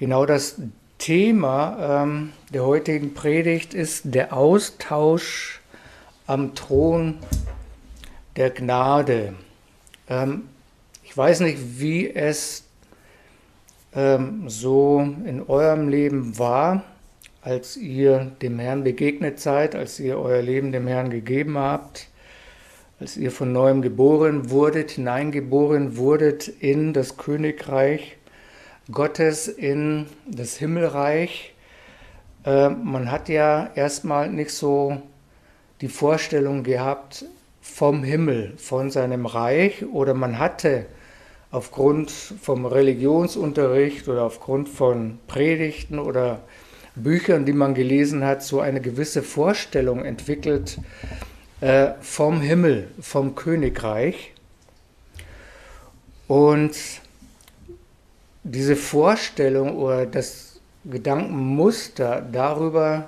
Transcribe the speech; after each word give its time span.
Genau 0.00 0.24
das 0.24 0.56
Thema 0.96 2.04
ähm, 2.04 2.32
der 2.54 2.64
heutigen 2.64 3.12
Predigt 3.12 3.74
ist 3.74 4.14
der 4.14 4.32
Austausch 4.32 5.60
am 6.26 6.54
Thron 6.54 7.18
der 8.34 8.48
Gnade. 8.48 9.34
Ähm, 10.08 10.44
ich 11.04 11.14
weiß 11.14 11.40
nicht, 11.40 11.58
wie 11.78 12.08
es 12.08 12.64
ähm, 13.94 14.48
so 14.48 15.00
in 15.26 15.42
eurem 15.46 15.90
Leben 15.90 16.38
war, 16.38 16.82
als 17.42 17.76
ihr 17.76 18.32
dem 18.40 18.58
Herrn 18.58 18.84
begegnet 18.84 19.38
seid, 19.38 19.74
als 19.74 20.00
ihr 20.00 20.18
euer 20.18 20.40
Leben 20.40 20.72
dem 20.72 20.86
Herrn 20.86 21.10
gegeben 21.10 21.58
habt, 21.58 22.08
als 23.00 23.18
ihr 23.18 23.30
von 23.30 23.52
neuem 23.52 23.82
geboren 23.82 24.48
wurdet, 24.48 24.92
hineingeboren 24.92 25.98
wurdet 25.98 26.48
in 26.48 26.94
das 26.94 27.18
Königreich 27.18 28.16
Gottes 28.90 29.48
in 29.48 30.06
das 30.26 30.56
Himmelreich. 30.56 31.54
Äh, 32.44 32.70
man 32.70 33.10
hat 33.10 33.28
ja 33.28 33.70
erstmal 33.74 34.30
nicht 34.30 34.50
so 34.50 35.02
die 35.80 35.88
Vorstellung 35.88 36.62
gehabt 36.62 37.24
vom 37.60 38.02
Himmel, 38.02 38.54
von 38.56 38.90
seinem 38.90 39.26
Reich, 39.26 39.84
oder 39.86 40.14
man 40.14 40.38
hatte 40.38 40.86
aufgrund 41.50 42.10
vom 42.10 42.66
Religionsunterricht 42.66 44.08
oder 44.08 44.22
aufgrund 44.22 44.68
von 44.68 45.18
Predigten 45.26 45.98
oder 45.98 46.40
Büchern, 46.94 47.44
die 47.44 47.52
man 47.52 47.74
gelesen 47.74 48.24
hat, 48.24 48.42
so 48.42 48.60
eine 48.60 48.80
gewisse 48.80 49.22
Vorstellung 49.22 50.04
entwickelt 50.04 50.78
äh, 51.60 51.92
vom 52.00 52.40
Himmel, 52.40 52.88
vom 53.00 53.34
Königreich. 53.34 54.32
Und 56.28 56.76
diese 58.42 58.76
Vorstellung 58.76 59.76
oder 59.76 60.06
das 60.06 60.60
Gedankenmuster 60.84 62.26
darüber 62.32 63.06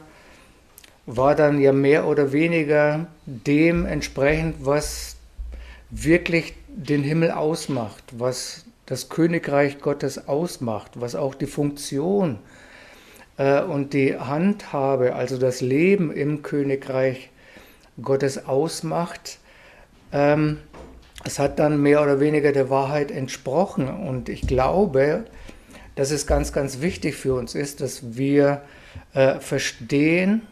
war 1.07 1.35
dann 1.35 1.61
ja 1.61 1.73
mehr 1.73 2.07
oder 2.07 2.33
weniger 2.33 3.07
dem 3.27 3.87
entsprechend, 3.87 4.65
was 4.65 5.17
wirklich 5.91 6.55
den 6.69 7.03
Himmel 7.03 7.31
ausmacht, 7.31 8.05
was 8.13 8.65
das 8.87 9.09
Königreich 9.09 9.81
Gottes 9.81 10.29
ausmacht, 10.29 10.93
was 10.95 11.15
auch 11.15 11.35
die 11.35 11.47
Funktion 11.47 12.39
äh, 13.37 13.63
und 13.63 13.95
die 13.95 14.17
Handhabe, 14.17 15.15
also 15.15 15.39
das 15.39 15.61
Leben 15.61 16.13
im 16.13 16.43
Königreich 16.43 17.31
Gottes 18.01 18.47
ausmacht. 18.47 19.39
Ähm, 20.13 20.59
es 21.25 21.39
hat 21.39 21.59
dann 21.59 21.81
mehr 21.81 22.03
oder 22.03 22.21
weniger 22.21 22.53
der 22.53 22.71
Wahrheit 22.71 23.11
entsprochen. 23.11 23.89
Und 23.89 24.29
ich 24.29 24.43
glaube, 24.43 25.25
dass 25.95 26.11
es 26.11 26.27
ganz, 26.27 26.53
ganz 26.53 26.81
wichtig 26.81 27.17
für 27.17 27.35
uns 27.35 27.55
ist, 27.55 27.81
dass 27.81 28.17
wir 28.17 28.63
äh, 29.15 29.39
verstehen, 29.41 30.43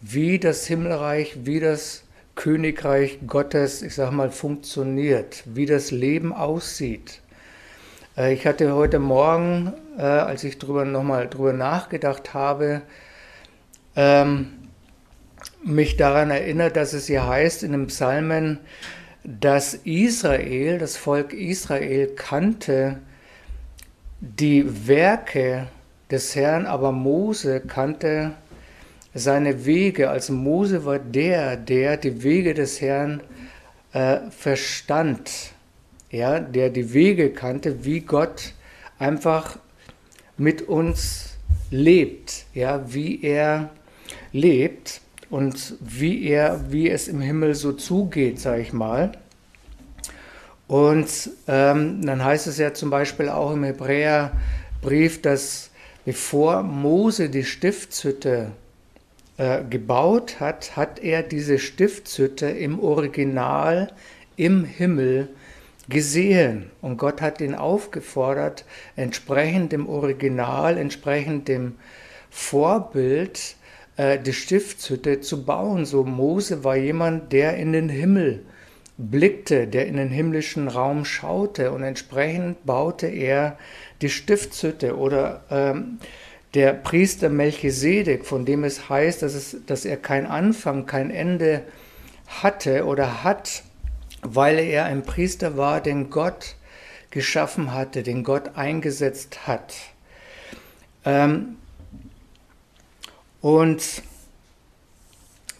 wie 0.00 0.38
das 0.38 0.66
Himmelreich, 0.66 1.38
wie 1.44 1.60
das 1.60 2.04
Königreich 2.34 3.20
Gottes, 3.26 3.82
ich 3.82 3.94
sag 3.94 4.10
mal, 4.12 4.30
funktioniert, 4.30 5.42
wie 5.46 5.66
das 5.66 5.90
Leben 5.90 6.32
aussieht. 6.32 7.20
Äh, 8.16 8.34
ich 8.34 8.46
hatte 8.46 8.74
heute 8.74 8.98
Morgen, 8.98 9.72
äh, 9.96 10.02
als 10.02 10.44
ich 10.44 10.58
drüber 10.58 10.84
nochmal 10.84 11.28
drüber 11.28 11.52
nachgedacht 11.52 12.34
habe, 12.34 12.82
ähm, 13.94 14.52
mich 15.64 15.96
daran 15.96 16.30
erinnert, 16.30 16.76
dass 16.76 16.92
es 16.92 17.06
hier 17.06 17.26
heißt 17.26 17.62
in 17.62 17.72
dem 17.72 17.86
Psalmen, 17.86 18.58
dass 19.26 19.74
Israel, 19.74 20.78
das 20.78 20.96
Volk 20.96 21.32
Israel 21.32 22.06
kannte 22.14 23.00
die 24.20 24.86
Werke 24.86 25.66
des 26.10 26.36
Herrn, 26.36 26.64
aber 26.64 26.92
Mose 26.92 27.60
kannte 27.60 28.34
seine 29.14 29.66
Wege. 29.66 30.10
Also 30.10 30.32
Mose 30.32 30.84
war 30.84 31.00
der, 31.00 31.56
der 31.56 31.96
die 31.96 32.22
Wege 32.22 32.54
des 32.54 32.80
Herrn 32.80 33.20
äh, 33.92 34.18
verstand, 34.30 35.52
ja, 36.10 36.38
der 36.38 36.70
die 36.70 36.92
Wege 36.94 37.30
kannte, 37.30 37.84
wie 37.84 38.00
Gott 38.00 38.54
einfach 39.00 39.58
mit 40.36 40.62
uns 40.62 41.36
lebt, 41.72 42.46
ja, 42.54 42.92
wie 42.92 43.22
er 43.24 43.70
lebt 44.32 45.00
und 45.30 45.74
wie 45.80 46.24
er, 46.24 46.70
wie 46.70 46.88
es 46.88 47.08
im 47.08 47.20
Himmel 47.20 47.54
so 47.54 47.72
zugeht, 47.72 48.40
sage 48.40 48.62
ich 48.62 48.72
mal. 48.72 49.12
Und 50.68 51.30
ähm, 51.46 52.04
dann 52.04 52.24
heißt 52.24 52.46
es 52.46 52.58
ja 52.58 52.74
zum 52.74 52.90
Beispiel 52.90 53.28
auch 53.28 53.52
im 53.52 53.64
Hebräerbrief, 53.64 55.22
dass 55.22 55.70
bevor 56.04 56.62
Mose 56.62 57.28
die 57.28 57.44
Stiftshütte 57.44 58.52
äh, 59.38 59.62
gebaut 59.68 60.40
hat, 60.40 60.76
hat 60.76 60.98
er 60.98 61.22
diese 61.22 61.58
Stiftshütte 61.58 62.46
im 62.46 62.80
Original 62.80 63.92
im 64.36 64.64
Himmel 64.64 65.28
gesehen. 65.88 66.70
Und 66.80 66.96
Gott 66.96 67.20
hat 67.20 67.40
ihn 67.40 67.54
aufgefordert, 67.54 68.64
entsprechend 68.96 69.72
dem 69.72 69.88
Original, 69.88 70.78
entsprechend 70.78 71.48
dem 71.48 71.74
Vorbild, 72.30 73.55
äh, 73.96 74.18
die 74.18 74.32
Stiftshütte 74.32 75.20
zu 75.20 75.44
bauen. 75.44 75.84
So 75.86 76.04
Mose 76.04 76.64
war 76.64 76.76
jemand, 76.76 77.32
der 77.32 77.56
in 77.56 77.72
den 77.72 77.88
Himmel 77.88 78.44
blickte, 78.98 79.66
der 79.66 79.86
in 79.86 79.96
den 79.96 80.10
himmlischen 80.10 80.68
Raum 80.68 81.04
schaute 81.04 81.72
und 81.72 81.82
entsprechend 81.82 82.64
baute 82.64 83.06
er 83.06 83.58
die 84.00 84.08
Stiftshütte 84.08 84.96
oder 84.96 85.44
ähm, 85.50 85.98
der 86.54 86.72
Priester 86.72 87.28
Melchisedek, 87.28 88.24
von 88.24 88.46
dem 88.46 88.64
es 88.64 88.88
heißt, 88.88 89.20
dass, 89.22 89.34
es, 89.34 89.56
dass 89.66 89.84
er 89.84 89.98
kein 89.98 90.26
Anfang, 90.26 90.86
kein 90.86 91.10
Ende 91.10 91.62
hatte 92.26 92.86
oder 92.86 93.22
hat, 93.24 93.62
weil 94.22 94.58
er 94.58 94.86
ein 94.86 95.02
Priester 95.02 95.56
war, 95.58 95.82
den 95.82 96.08
Gott 96.08 96.56
geschaffen 97.10 97.74
hatte, 97.74 98.02
den 98.02 98.24
Gott 98.24 98.56
eingesetzt 98.56 99.46
hat. 99.46 99.74
Ähm, 101.04 101.56
und 103.40 104.02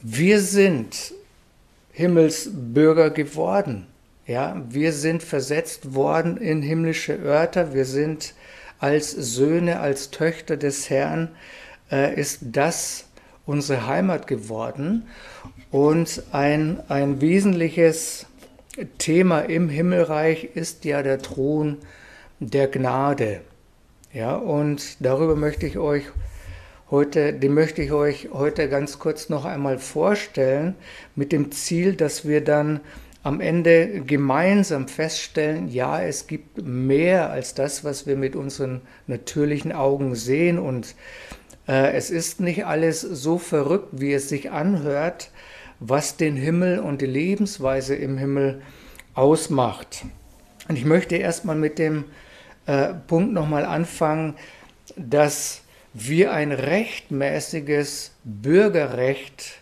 wir 0.03 0.41
sind 0.41 1.15
Himmelsbürger 1.93 3.11
geworden. 3.11 3.87
Ja, 4.27 4.61
wir 4.69 4.93
sind 4.93 5.23
versetzt 5.23 5.95
worden 5.95 6.37
in 6.37 6.63
himmlische 6.63 7.15
Örter. 7.15 7.75
Wir 7.75 7.85
sind 7.85 8.35
als 8.79 9.13
Söhne, 9.13 9.81
als 9.81 10.11
Töchter 10.11 10.57
des 10.57 10.91
Herrn, 10.91 11.29
äh, 11.91 12.21
ist 12.21 12.41
das 12.43 13.07
unsere 13.47 13.87
Heimat 13.87 14.27
geworden. 14.27 15.07
Und 15.71 16.23
ein, 16.33 16.81
ein 16.89 17.21
wesentliches 17.21 18.27
Thema 18.99 19.41
im 19.41 19.69
Himmelreich 19.69 20.51
ist 20.55 20.85
ja 20.85 21.03
der 21.03 21.19
Thron 21.19 21.79
der 22.41 22.69
Gnade. 22.69 23.41
Ja, 24.13 24.37
und 24.37 24.97
darüber 25.01 25.37
möchte 25.37 25.67
ich 25.67 25.79
euch 25.79 26.05
heute, 26.91 27.33
den 27.33 27.55
möchte 27.55 27.83
ich 27.83 27.93
euch 27.93 28.29
heute 28.33 28.69
ganz 28.69 28.99
kurz 28.99 29.29
noch 29.29 29.45
einmal 29.45 29.79
vorstellen, 29.79 30.75
mit 31.15 31.33
dem 31.33 31.51
Ziel, 31.51 31.95
dass 31.95 32.27
wir 32.27 32.43
dann 32.43 32.81
am 33.23 33.41
Ende 33.41 34.03
gemeinsam 34.03 34.87
feststellen, 34.87 35.69
ja, 35.69 36.01
es 36.01 36.29
gibt 36.29 36.65
mehr 36.65 37.31
als 37.31 37.55
das, 37.55 37.83
was 37.83 38.07
wir 38.07 38.15
mit 38.17 38.37
unseren 38.37 38.83
natürlichen 39.09 39.73
Augen 39.73 40.15
sehen 40.15 40.61
und 40.61 40.95
äh, 41.67 41.93
es 41.93 42.11
ist 42.11 42.41
nicht 42.41 42.67
alles 42.67 43.01
so 43.01 43.39
verrückt, 43.39 43.89
wie 43.93 44.13
es 44.13 44.29
sich 44.29 44.53
anhört, 44.53 45.33
was 45.81 46.17
den 46.17 46.37
Himmel 46.37 46.79
und 46.79 47.03
die 47.03 47.07
Lebensweise 47.07 47.97
im 47.97 48.17
Himmel 48.17 48.63
ausmacht. 49.15 50.05
Und 50.69 50.77
ich 50.77 50.85
möchte 50.85 51.17
erstmal 51.17 51.57
mit 51.57 51.81
dem 51.81 52.05
äh, 52.67 52.95
Punkt 53.09 53.33
nochmal 53.33 53.65
anfangen, 53.65 54.35
dass 54.97 55.63
wir 55.99 56.33
ein 56.33 56.53
rechtmäßiges 56.53 58.13
Bürgerrecht 58.23 59.55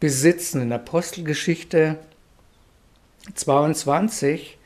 besitzen. 0.00 0.60
In 0.62 0.72
Apostelgeschichte 0.72 1.98
22, 3.32 4.58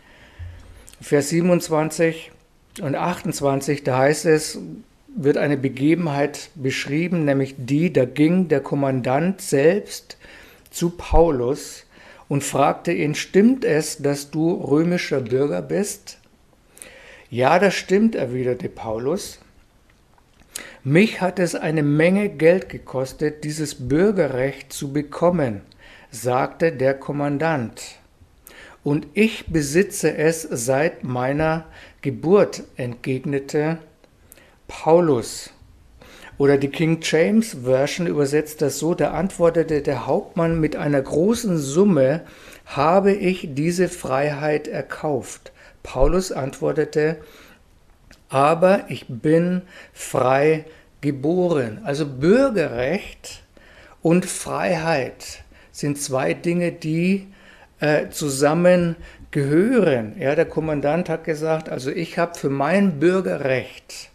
Vers 1.02 1.28
27 1.28 2.32
und 2.80 2.94
28, 2.94 3.84
da 3.84 3.98
heißt 3.98 4.24
es, 4.24 4.58
wird 5.14 5.36
eine 5.36 5.58
Begebenheit 5.58 6.48
beschrieben, 6.54 7.26
nämlich 7.26 7.56
die, 7.58 7.92
da 7.92 8.06
ging 8.06 8.48
der 8.48 8.60
Kommandant 8.60 9.42
selbst 9.42 10.16
zu 10.70 10.90
Paulus 10.90 11.84
und 12.28 12.44
fragte 12.44 12.92
ihn, 12.92 13.14
stimmt 13.14 13.64
es, 13.66 13.98
dass 13.98 14.30
du 14.30 14.52
römischer 14.52 15.20
Bürger 15.20 15.60
bist? 15.60 16.18
Ja, 17.28 17.58
das 17.58 17.74
stimmt, 17.74 18.14
erwiderte 18.14 18.70
Paulus. 18.70 19.40
Mich 20.84 21.20
hat 21.20 21.38
es 21.38 21.54
eine 21.54 21.82
Menge 21.82 22.28
Geld 22.28 22.68
gekostet, 22.68 23.44
dieses 23.44 23.88
Bürgerrecht 23.88 24.72
zu 24.72 24.92
bekommen, 24.92 25.62
sagte 26.10 26.72
der 26.72 26.94
Kommandant. 26.94 27.82
Und 28.82 29.06
ich 29.14 29.46
besitze 29.46 30.16
es 30.16 30.42
seit 30.42 31.04
meiner 31.04 31.66
Geburt, 32.00 32.62
entgegnete 32.76 33.78
Paulus. 34.68 35.50
Oder 36.38 36.56
die 36.56 36.68
King 36.70 37.00
James 37.02 37.58
Version 37.64 38.06
übersetzt 38.06 38.62
das 38.62 38.78
so, 38.78 38.94
da 38.94 39.10
antwortete 39.10 39.82
der 39.82 40.06
Hauptmann 40.06 40.58
mit 40.58 40.74
einer 40.74 41.02
großen 41.02 41.58
Summe, 41.58 42.22
habe 42.64 43.12
ich 43.12 43.50
diese 43.52 43.90
Freiheit 43.90 44.66
erkauft. 44.66 45.52
Paulus 45.82 46.32
antwortete, 46.32 47.18
aber 48.30 48.84
ich 48.88 49.04
bin 49.08 49.62
frei 49.92 50.64
geboren. 51.02 51.80
Also 51.84 52.06
Bürgerrecht 52.06 53.42
und 54.00 54.24
Freiheit 54.24 55.42
sind 55.72 56.00
zwei 56.00 56.32
Dinge, 56.32 56.72
die 56.72 57.26
äh, 57.80 58.08
zusammen 58.08 58.96
gehören. 59.30 60.14
Ja, 60.18 60.34
der 60.34 60.46
Kommandant 60.46 61.08
hat 61.08 61.24
gesagt, 61.24 61.68
also 61.68 61.90
ich 61.90 62.18
habe 62.18 62.38
für 62.38 62.50
mein 62.50 62.98
Bürgerrecht 62.98 64.10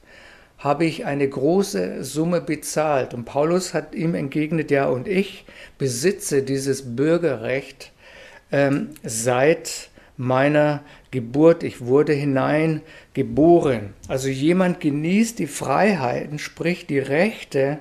habe 0.58 0.86
ich 0.86 1.06
eine 1.06 1.30
große 1.30 2.04
Summe 2.04 2.42
bezahlt. 2.42 3.14
Und 3.14 3.26
Paulus 3.26 3.76
hat 3.76 3.94
ihm 3.94 4.16
entgegnet, 4.16 4.72
ja, 4.72 4.88
und 4.88 5.08
ich 5.08 5.46
besitze 5.78 6.42
dieses 6.42 6.96
Bürgerrecht 6.96 7.92
ähm, 8.52 8.90
seit 9.04 9.90
meiner 10.18 10.82
Geburt. 11.12 11.64
Ich 11.64 11.82
wurde 11.82 12.14
hineingeboren. 12.14 13.94
Also 14.08 14.30
jemand 14.30 14.80
genießt 14.80 15.40
die 15.40 15.48
Freiheiten, 15.48 16.40
sprich 16.40 16.88
die 16.88 17.00
Rechte, 17.00 17.80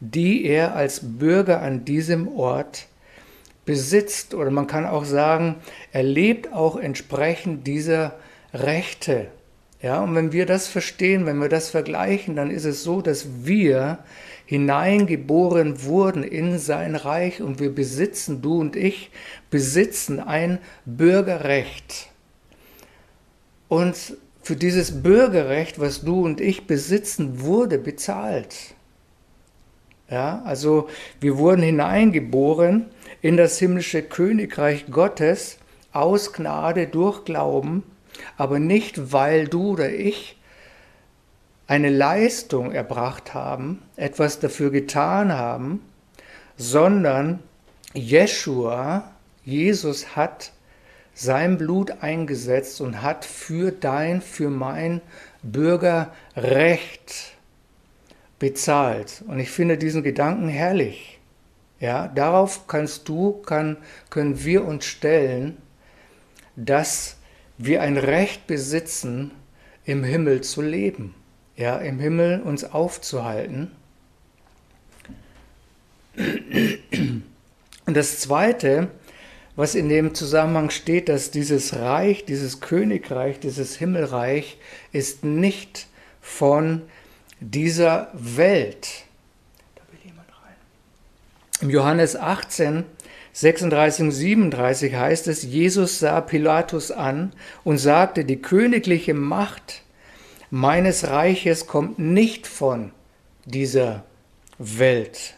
die 0.00 0.44
er 0.44 0.74
als 0.74 1.00
Bürger 1.02 1.62
an 1.62 1.84
diesem 1.84 2.28
Ort 2.28 2.86
besitzt. 3.64 4.34
Oder 4.34 4.50
man 4.50 4.66
kann 4.66 4.86
auch 4.86 5.04
sagen, 5.04 5.56
er 5.92 6.02
lebt 6.02 6.52
auch 6.52 6.76
entsprechend 6.76 7.66
dieser 7.66 8.14
Rechte. 8.52 9.28
Ja, 9.82 10.00
und 10.00 10.14
wenn 10.14 10.32
wir 10.32 10.46
das 10.46 10.68
verstehen, 10.68 11.26
wenn 11.26 11.38
wir 11.38 11.48
das 11.50 11.68
vergleichen, 11.68 12.34
dann 12.34 12.50
ist 12.50 12.64
es 12.64 12.82
so, 12.82 13.02
dass 13.02 13.44
wir 13.44 13.98
hineingeboren 14.46 15.82
wurden 15.84 16.22
in 16.22 16.58
sein 16.58 16.94
Reich 16.94 17.42
und 17.42 17.60
wir 17.60 17.74
besitzen, 17.74 18.40
du 18.40 18.60
und 18.60 18.76
ich, 18.76 19.10
besitzen 19.50 20.20
ein 20.20 20.58
Bürgerrecht. 20.84 22.08
Und 23.68 24.16
für 24.42 24.56
dieses 24.56 25.02
Bürgerrecht, 25.02 25.80
was 25.80 26.02
du 26.02 26.24
und 26.24 26.40
ich 26.40 26.68
besitzen, 26.68 27.40
wurde 27.40 27.78
bezahlt. 27.78 28.54
Ja, 30.08 30.40
also 30.44 30.88
wir 31.20 31.36
wurden 31.36 31.62
hineingeboren 31.62 32.86
in 33.22 33.36
das 33.36 33.58
himmlische 33.58 34.02
Königreich 34.02 34.86
Gottes 34.88 35.58
aus 35.90 36.32
Gnade 36.32 36.86
durch 36.86 37.24
Glauben, 37.24 37.82
aber 38.36 38.60
nicht 38.60 39.12
weil 39.12 39.48
du 39.48 39.72
oder 39.72 39.90
ich 39.92 40.35
eine 41.66 41.90
Leistung 41.90 42.72
erbracht 42.72 43.34
haben, 43.34 43.82
etwas 43.96 44.38
dafür 44.38 44.70
getan 44.70 45.32
haben, 45.32 45.82
sondern 46.56 47.40
Jeshua, 47.92 49.10
Jesus 49.44 50.16
hat 50.16 50.52
sein 51.14 51.58
Blut 51.58 52.02
eingesetzt 52.02 52.80
und 52.80 53.02
hat 53.02 53.24
für 53.24 53.72
dein, 53.72 54.20
für 54.20 54.50
mein 54.50 55.00
Bürgerrecht 55.42 57.36
bezahlt. 58.38 59.24
Und 59.26 59.38
ich 59.38 59.50
finde 59.50 59.78
diesen 59.78 60.02
Gedanken 60.02 60.48
herrlich. 60.48 61.18
Ja, 61.80 62.08
darauf 62.08 62.66
kannst 62.68 63.08
du, 63.08 63.32
kann, 63.42 63.76
können 64.10 64.44
wir 64.44 64.64
uns 64.64 64.84
stellen, 64.84 65.56
dass 66.54 67.16
wir 67.58 67.82
ein 67.82 67.96
Recht 67.96 68.46
besitzen, 68.46 69.30
im 69.84 70.04
Himmel 70.04 70.40
zu 70.40 70.62
leben 70.62 71.14
ja, 71.56 71.76
im 71.78 71.98
Himmel 71.98 72.42
uns 72.42 72.64
aufzuhalten. 72.64 73.70
Und 76.16 77.96
das 77.96 78.20
Zweite, 78.20 78.88
was 79.54 79.74
in 79.74 79.88
dem 79.88 80.14
Zusammenhang 80.14 80.70
steht, 80.70 81.08
dass 81.08 81.30
dieses 81.30 81.74
Reich, 81.76 82.24
dieses 82.24 82.60
Königreich, 82.60 83.40
dieses 83.40 83.76
Himmelreich 83.76 84.58
ist 84.92 85.24
nicht 85.24 85.86
von 86.20 86.82
dieser 87.40 88.10
Welt. 88.12 88.88
Da 89.74 89.82
will 89.90 90.00
jemand 90.04 90.28
rein. 90.28 90.56
Im 91.62 91.70
Johannes 91.70 92.16
18, 92.16 92.84
36 93.32 94.04
und 94.04 94.12
37 94.12 94.94
heißt 94.94 95.28
es, 95.28 95.42
Jesus 95.42 95.98
sah 95.98 96.20
Pilatus 96.20 96.90
an 96.90 97.32
und 97.64 97.78
sagte, 97.78 98.24
die 98.24 98.40
königliche 98.40 99.14
Macht 99.14 99.82
meines 100.50 101.08
Reiches 101.08 101.66
kommt 101.66 101.98
nicht 101.98 102.46
von 102.46 102.92
dieser 103.44 104.04
Welt. 104.58 105.34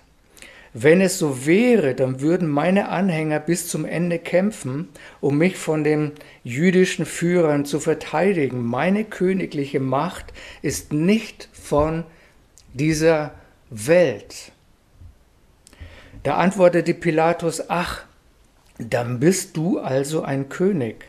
Wenn 0.75 1.01
es 1.01 1.19
so 1.19 1.47
wäre, 1.47 1.95
dann 1.95 2.21
würden 2.21 2.47
meine 2.47 2.89
Anhänger 2.89 3.41
bis 3.41 3.69
zum 3.69 3.85
Ende 3.85 4.19
kämpfen, 4.19 4.89
um 5.21 5.39
mich 5.39 5.57
von 5.57 5.83
den 5.83 6.13
jüdischen 6.45 7.07
Führern 7.07 7.65
zu 7.65 7.81
verteidigen. 7.81 8.65
Meine 8.65 9.05
königliche 9.05 9.81
Macht 9.81 10.27
ist 10.63 10.93
nicht 10.93 11.49
von 11.53 12.05
dieser 12.75 13.33
Welt. 13.71 14.53
Da 16.23 16.37
antwortete 16.37 16.95
Pilatus, 16.95 17.71
ach, 17.71 18.05
dann 18.79 19.19
bist 19.19 19.57
du 19.57 19.79
also 19.79 20.23
ein 20.23 20.49
König. 20.49 21.07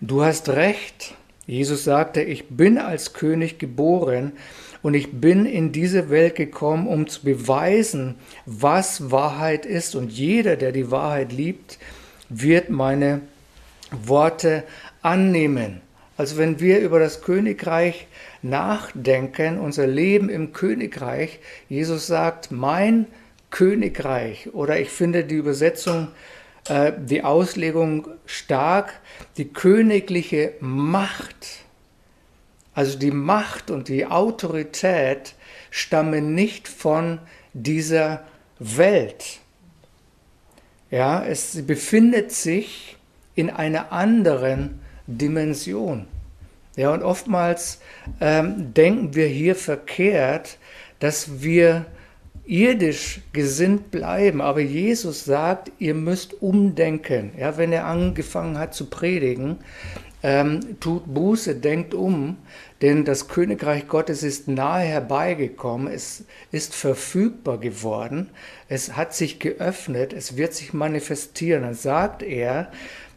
Du 0.00 0.22
hast 0.22 0.48
recht, 0.48 1.14
Jesus 1.50 1.82
sagte, 1.82 2.22
ich 2.22 2.48
bin 2.48 2.78
als 2.78 3.12
König 3.12 3.58
geboren 3.58 4.32
und 4.82 4.94
ich 4.94 5.20
bin 5.20 5.46
in 5.46 5.72
diese 5.72 6.08
Welt 6.08 6.36
gekommen, 6.36 6.86
um 6.86 7.08
zu 7.08 7.24
beweisen, 7.24 8.14
was 8.46 9.10
Wahrheit 9.10 9.66
ist. 9.66 9.96
Und 9.96 10.12
jeder, 10.12 10.54
der 10.54 10.70
die 10.70 10.92
Wahrheit 10.92 11.32
liebt, 11.32 11.78
wird 12.28 12.70
meine 12.70 13.22
Worte 13.90 14.62
annehmen. 15.02 15.80
Also 16.16 16.38
wenn 16.38 16.60
wir 16.60 16.78
über 16.78 17.00
das 17.00 17.20
Königreich 17.20 18.06
nachdenken, 18.42 19.58
unser 19.58 19.88
Leben 19.88 20.28
im 20.28 20.52
Königreich, 20.52 21.40
Jesus 21.68 22.06
sagt, 22.06 22.52
mein 22.52 23.06
Königreich, 23.50 24.50
oder 24.54 24.78
ich 24.78 24.90
finde 24.90 25.24
die 25.24 25.34
Übersetzung 25.34 26.08
äh, 26.68 26.92
die 26.98 27.22
Auslegung 27.22 28.08
stark, 28.26 29.00
die 29.36 29.48
königliche 29.48 30.54
Macht, 30.60 31.64
also 32.74 32.98
die 32.98 33.10
Macht 33.10 33.70
und 33.70 33.88
die 33.88 34.06
Autorität 34.06 35.34
stammen 35.70 36.34
nicht 36.34 36.68
von 36.68 37.18
dieser 37.52 38.24
Welt. 38.58 39.40
Ja, 40.90 41.24
es 41.24 41.66
befindet 41.66 42.32
sich 42.32 42.96
in 43.34 43.48
einer 43.50 43.92
anderen 43.92 44.80
Dimension. 45.06 46.06
Ja, 46.76 46.92
und 46.92 47.02
oftmals 47.02 47.80
ähm, 48.20 48.72
denken 48.74 49.14
wir 49.14 49.26
hier 49.26 49.54
verkehrt, 49.54 50.58
dass 50.98 51.42
wir 51.42 51.86
irdisch 52.50 53.20
gesinnt 53.32 53.92
bleiben. 53.92 54.40
Aber 54.40 54.60
Jesus 54.60 55.24
sagt, 55.24 55.70
ihr 55.78 55.94
müsst 55.94 56.42
umdenken. 56.42 57.30
Ja, 57.38 57.56
wenn 57.56 57.72
er 57.72 57.86
angefangen 57.86 58.58
hat 58.58 58.74
zu 58.74 58.90
predigen, 58.90 59.58
ähm, 60.22 60.60
tut 60.80 61.14
Buße, 61.14 61.54
denkt 61.54 61.94
um, 61.94 62.36
denn 62.82 63.04
das 63.04 63.28
Königreich 63.28 63.88
Gottes 63.88 64.22
ist 64.22 64.48
nahe 64.48 64.84
herbeigekommen, 64.84 65.86
es 65.90 66.24
ist 66.50 66.74
verfügbar 66.74 67.58
geworden, 67.58 68.28
es 68.68 68.96
hat 68.96 69.14
sich 69.14 69.38
geöffnet, 69.38 70.12
es 70.12 70.36
wird 70.36 70.52
sich 70.52 70.74
manifestieren. 70.74 71.62
Dann 71.62 71.74
sagt 71.74 72.22
er, 72.22 72.70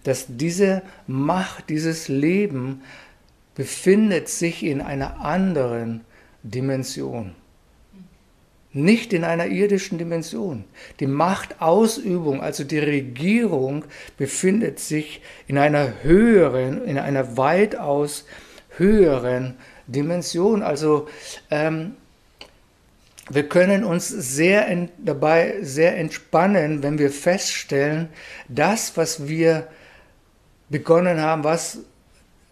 dass 0.04 0.26
diese 0.30 0.84
Macht, 1.08 1.70
dieses 1.70 2.08
Leben 2.08 2.84
befindet 3.56 4.30
sich 4.30 4.64
in 4.64 4.80
einer 4.80 5.20
anderen 5.22 6.02
Dimension 6.44 7.36
nicht 8.74 9.14
in 9.14 9.24
einer 9.24 9.46
irdischen 9.46 9.98
Dimension. 9.98 10.66
Die 11.00 11.08
Machtausübung, 11.08 12.42
also 12.42 12.64
die 12.64 12.80
Regierung, 12.80 13.86
befindet 14.18 14.80
sich 14.80 15.22
in 15.48 15.58
einer 15.58 16.04
höheren, 16.04 16.84
in 16.86 16.98
einer 16.98 17.38
weitaus 17.38 18.26
höheren 18.78 19.56
Dimension. 19.88 20.64
Also 20.64 21.08
ähm, 21.52 21.96
wir 23.30 23.48
können 23.48 23.84
uns 23.84 24.10
sehr 24.10 24.68
in, 24.68 24.90
dabei 24.98 25.58
sehr 25.62 25.98
entspannen, 25.98 26.84
wenn 26.84 26.98
wir 26.98 27.12
feststellen, 27.12 28.10
das, 28.50 28.98
was 28.98 29.28
wir 29.28 29.68
begonnen 30.70 31.22
haben, 31.22 31.44
was 31.44 31.80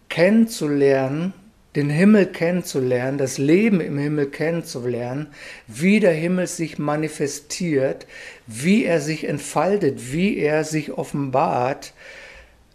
kennenzulernen, 0.08 1.34
den 1.74 1.88
Himmel 1.88 2.26
kennenzulernen, 2.26 3.18
das 3.18 3.38
Leben 3.38 3.80
im 3.80 3.98
Himmel 3.98 4.26
kennenzulernen, 4.26 5.28
wie 5.66 6.00
der 6.00 6.12
Himmel 6.12 6.46
sich 6.46 6.78
manifestiert, 6.78 8.06
wie 8.46 8.84
er 8.84 9.00
sich 9.00 9.24
entfaltet, 9.24 10.12
wie 10.12 10.38
er 10.38 10.64
sich 10.64 10.92
offenbart, 10.92 11.94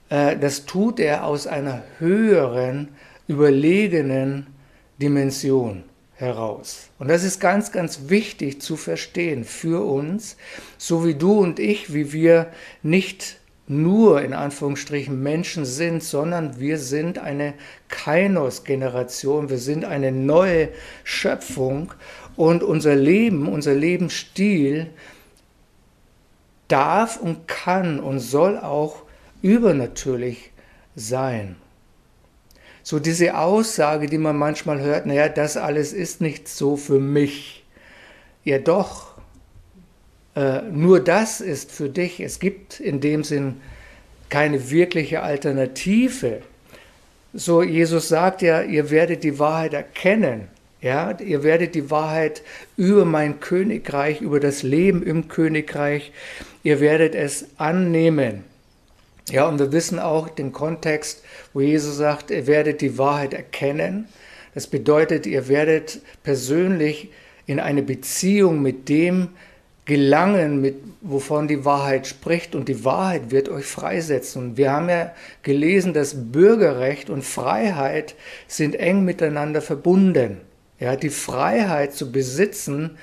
äh, 0.10 0.36
das 0.38 0.66
tut 0.66 1.00
er 1.00 1.26
aus 1.26 1.48
einer 1.48 1.84
höheren, 2.00 2.90
überlegenen 3.28 4.48
Dimension. 5.00 5.84
heraus. 6.18 6.90
Und 6.98 7.10
das 7.10 7.24
ist 7.24 7.40
ganz, 7.40 7.72
ganz 7.72 8.10
wichtig 8.10 8.60
zu 8.60 8.76
verstehen 8.76 9.44
für 9.44 9.86
uns, 9.86 10.36
so 10.80 11.06
wie 11.06 11.14
du 11.14 11.40
und 11.40 11.60
ich, 11.60 11.94
wie 11.94 12.12
wir 12.12 12.52
nicht 12.82 13.38
nur 13.68 14.22
in 14.22 14.34
Anführungsstrichen 14.34 15.22
Menschen 15.22 15.66
sind, 15.66 16.02
sondern 16.02 16.60
wir 16.60 16.80
sind 16.80 17.20
eine 17.20 17.54
Kainos-Generation, 17.90 19.50
wir 19.50 19.58
sind 19.58 19.84
eine 19.84 20.12
neue 20.12 20.70
Schöpfung 21.04 21.94
und 22.38 22.64
unser 22.64 22.96
Leben, 22.96 23.48
unser 23.48 23.74
Lebensstil 23.74 24.90
darf 26.70 27.18
und 27.18 27.48
kann 27.48 28.00
und 28.00 28.20
soll 28.20 28.58
auch 28.58 29.04
übernatürlich 29.42 30.52
sein. 30.96 31.58
So 32.84 33.00
diese 33.00 33.38
Aussage, 33.38 34.08
die 34.08 34.18
man 34.18 34.38
manchmal 34.38 34.80
hört, 34.80 35.06
naja, 35.06 35.28
das 35.28 35.58
alles 35.58 35.92
ist 35.92 36.22
nicht 36.22 36.48
so 36.48 36.78
für 36.78 37.00
mich. 37.00 37.66
Ja 38.46 38.60
doch, 38.60 39.17
äh, 40.38 40.62
nur 40.72 41.00
das 41.00 41.42
ist 41.42 41.72
für 41.72 41.90
dich. 41.90 42.20
Es 42.20 42.40
gibt 42.40 42.80
in 42.80 43.02
dem 43.02 43.24
Sinn 43.24 43.60
keine 44.30 44.70
wirkliche 44.70 45.24
Alternative. 45.24 46.44
So 47.34 47.64
Jesus 47.64 48.08
sagt 48.08 48.44
ja, 48.44 48.62
ihr 48.62 48.92
werdet 48.92 49.24
die 49.24 49.40
Wahrheit 49.40 49.74
erkennen. 49.74 50.48
Ja, 50.80 51.18
ihr 51.20 51.42
werdet 51.42 51.74
die 51.74 51.90
Wahrheit 51.90 52.44
über 52.78 53.04
mein 53.04 53.40
Königreich, 53.40 54.22
über 54.22 54.40
das 54.40 54.62
Leben 54.62 55.02
im 55.02 55.28
Königreich, 55.28 56.12
ihr 56.62 56.80
werdet 56.80 57.16
es 57.16 57.48
annehmen. 57.58 58.44
Ja, 59.32 59.48
und 59.48 59.58
wir 59.58 59.72
wissen 59.72 59.98
auch 59.98 60.30
den 60.30 60.52
Kontext, 60.52 61.24
wo 61.52 61.62
Jesus 61.62 61.98
sagt, 61.98 62.30
ihr 62.30 62.46
werdet 62.46 62.82
die 62.82 63.00
Wahrheit 63.00 63.34
erkennen. 63.34 64.08
Das 64.54 64.68
bedeutet, 64.68 65.26
ihr 65.26 65.48
werdet 65.48 66.00
persönlich 66.22 67.10
in 67.48 67.60
eine 67.60 67.82
Beziehung 67.82 68.62
mit 68.62 68.88
dem 68.88 69.30
gelangen, 69.88 70.60
mit, 70.60 70.76
wovon 71.00 71.48
die 71.48 71.64
Wahrheit 71.64 72.08
spricht 72.08 72.56
und 72.56 72.68
die 72.68 72.84
Wahrheit 72.84 73.32
wird 73.32 73.48
euch 73.48 73.66
freisetzen. 73.66 74.50
Und 74.50 74.58
wir 74.58 74.72
haben 74.72 74.90
ja 74.90 75.14
gelesen, 75.44 75.94
dass 75.94 76.32
Bürgerrecht 76.32 77.10
und 77.10 77.24
Freiheit 77.24 78.16
sind 78.48 78.76
eng 78.76 79.06
miteinander 79.06 79.62
verbunden. 79.62 80.42
Ja, 80.78 80.98
die 80.98 81.10
Freiheit 81.10 81.94
zu 81.94 82.12
besitzen, 82.12 82.98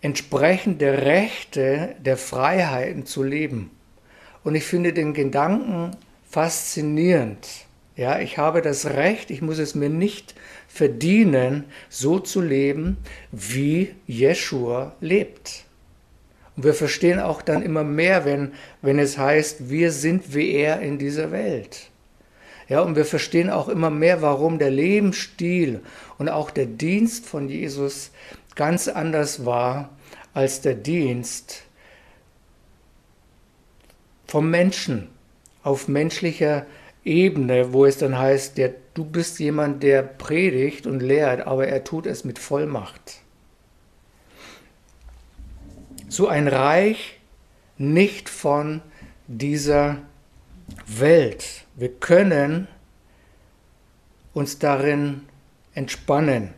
entsprechend 0.00 0.80
der 0.80 1.04
Rechte 1.04 1.94
der 2.00 2.16
Freiheiten 2.16 3.04
zu 3.04 3.22
leben. 3.22 3.70
Und 4.44 4.54
ich 4.54 4.64
finde 4.64 4.94
den 4.94 5.12
Gedanken 5.12 5.90
faszinierend. 6.28 7.46
Ja, 7.96 8.18
ich 8.18 8.38
habe 8.38 8.62
das 8.62 8.86
Recht, 8.86 9.30
ich 9.30 9.42
muss 9.42 9.58
es 9.58 9.74
mir 9.74 9.90
nicht 9.90 10.34
verdienen, 10.68 11.64
so 11.90 12.18
zu 12.18 12.40
leben, 12.40 12.96
wie 13.30 13.94
Jeschua 14.06 14.94
lebt. 15.00 15.65
Und 16.56 16.64
wir 16.64 16.74
verstehen 16.74 17.20
auch 17.20 17.42
dann 17.42 17.62
immer 17.62 17.84
mehr, 17.84 18.24
wenn, 18.24 18.52
wenn 18.82 18.98
es 18.98 19.18
heißt, 19.18 19.68
wir 19.68 19.92
sind 19.92 20.34
wie 20.34 20.52
er 20.52 20.80
in 20.80 20.98
dieser 20.98 21.30
Welt. 21.30 21.90
Ja, 22.68 22.80
und 22.80 22.96
wir 22.96 23.04
verstehen 23.04 23.50
auch 23.50 23.68
immer 23.68 23.90
mehr, 23.90 24.22
warum 24.22 24.58
der 24.58 24.70
Lebensstil 24.70 25.80
und 26.18 26.28
auch 26.28 26.50
der 26.50 26.66
Dienst 26.66 27.26
von 27.26 27.48
Jesus 27.48 28.10
ganz 28.56 28.88
anders 28.88 29.44
war 29.44 29.90
als 30.34 30.62
der 30.62 30.74
Dienst 30.74 31.62
vom 34.26 34.50
Menschen 34.50 35.08
auf 35.62 35.88
menschlicher 35.88 36.66
Ebene, 37.04 37.72
wo 37.72 37.84
es 37.84 37.98
dann 37.98 38.18
heißt, 38.18 38.58
der, 38.58 38.74
du 38.94 39.04
bist 39.04 39.38
jemand, 39.38 39.82
der 39.84 40.02
predigt 40.02 40.86
und 40.86 41.00
lehrt, 41.00 41.46
aber 41.46 41.68
er 41.68 41.84
tut 41.84 42.06
es 42.06 42.24
mit 42.24 42.40
Vollmacht. 42.40 43.20
So 46.08 46.28
ein 46.28 46.48
Reich 46.48 47.18
nicht 47.78 48.28
von 48.28 48.80
dieser 49.26 49.98
Welt. 50.86 51.64
Wir 51.74 51.92
können 51.92 52.68
uns 54.32 54.58
darin 54.58 55.22
entspannen. 55.74 56.54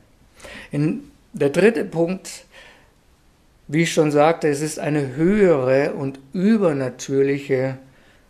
In 0.71 1.11
der 1.33 1.51
dritte 1.51 1.85
Punkt 1.85 2.45
wie 3.69 3.83
ich 3.83 3.93
schon 3.93 4.11
sagte, 4.11 4.49
es 4.49 4.63
ist 4.63 4.79
eine 4.79 5.15
höhere 5.15 5.93
und 5.93 6.19
übernatürliche 6.33 7.77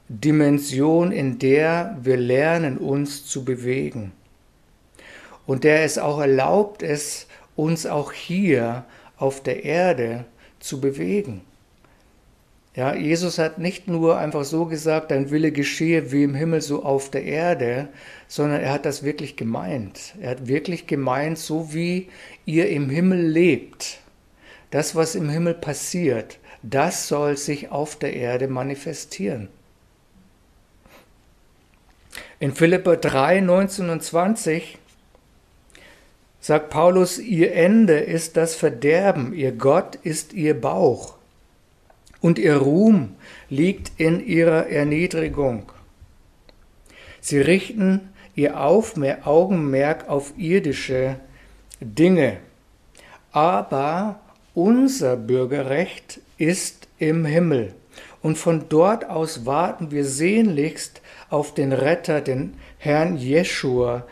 Dimension, 0.08 1.12
in 1.12 1.38
der 1.38 1.96
wir 2.02 2.16
lernen, 2.16 2.76
uns 2.76 3.24
zu 3.24 3.44
bewegen. 3.44 4.12
Und 5.46 5.62
der 5.62 5.84
es 5.84 5.96
auch 5.96 6.18
erlaubt, 6.20 6.82
es 6.82 7.28
uns 7.54 7.86
auch 7.86 8.12
hier 8.12 8.84
auf 9.16 9.40
der 9.40 9.64
Erde 9.64 10.24
zu 10.24 10.37
bewegen. 10.80 11.42
Ja, 12.74 12.94
Jesus 12.94 13.38
hat 13.38 13.58
nicht 13.58 13.88
nur 13.88 14.18
einfach 14.18 14.44
so 14.44 14.66
gesagt, 14.66 15.10
dein 15.10 15.30
Wille 15.30 15.50
geschehe 15.50 16.12
wie 16.12 16.22
im 16.22 16.34
Himmel 16.34 16.60
so 16.60 16.84
auf 16.84 17.10
der 17.10 17.24
Erde, 17.24 17.88
sondern 18.28 18.60
er 18.60 18.72
hat 18.72 18.86
das 18.86 19.02
wirklich 19.02 19.34
gemeint. 19.34 20.14
Er 20.20 20.30
hat 20.30 20.46
wirklich 20.46 20.86
gemeint, 20.86 21.38
so 21.38 21.74
wie 21.74 22.08
ihr 22.46 22.68
im 22.68 22.88
Himmel 22.88 23.20
lebt, 23.20 23.98
das, 24.70 24.94
was 24.94 25.16
im 25.16 25.28
Himmel 25.28 25.54
passiert, 25.54 26.38
das 26.62 27.08
soll 27.08 27.36
sich 27.36 27.70
auf 27.70 27.96
der 27.96 28.14
Erde 28.14 28.46
manifestieren. 28.46 29.48
In 32.38 32.54
Philippa 32.54 32.94
3, 32.94 33.40
19 33.40 33.90
und 33.90 34.02
20 34.04 34.78
sagt 36.48 36.70
Paulus, 36.70 37.18
ihr 37.18 37.54
Ende 37.54 37.98
ist 37.98 38.38
das 38.38 38.54
Verderben, 38.54 39.34
ihr 39.34 39.52
Gott 39.52 39.96
ist 39.96 40.32
ihr 40.32 40.58
Bauch 40.58 41.16
und 42.22 42.38
ihr 42.38 42.56
Ruhm 42.56 43.16
liegt 43.50 43.92
in 44.00 44.26
ihrer 44.26 44.66
Erniedrigung. 44.66 45.70
Sie 47.20 47.38
richten 47.38 48.08
ihr 48.34 48.58
Augenmerk 48.58 50.08
auf 50.08 50.32
irdische 50.38 51.16
Dinge, 51.82 52.38
aber 53.30 54.18
unser 54.54 55.16
Bürgerrecht 55.16 56.18
ist 56.38 56.88
im 56.98 57.26
Himmel. 57.26 57.74
Und 58.22 58.38
von 58.38 58.70
dort 58.70 59.10
aus 59.10 59.44
warten 59.44 59.90
wir 59.90 60.06
sehnlichst 60.06 61.02
auf 61.28 61.52
den 61.52 61.74
Retter, 61.74 62.22
den 62.22 62.54
Herrn 62.78 63.18
Jeschua, 63.18 64.06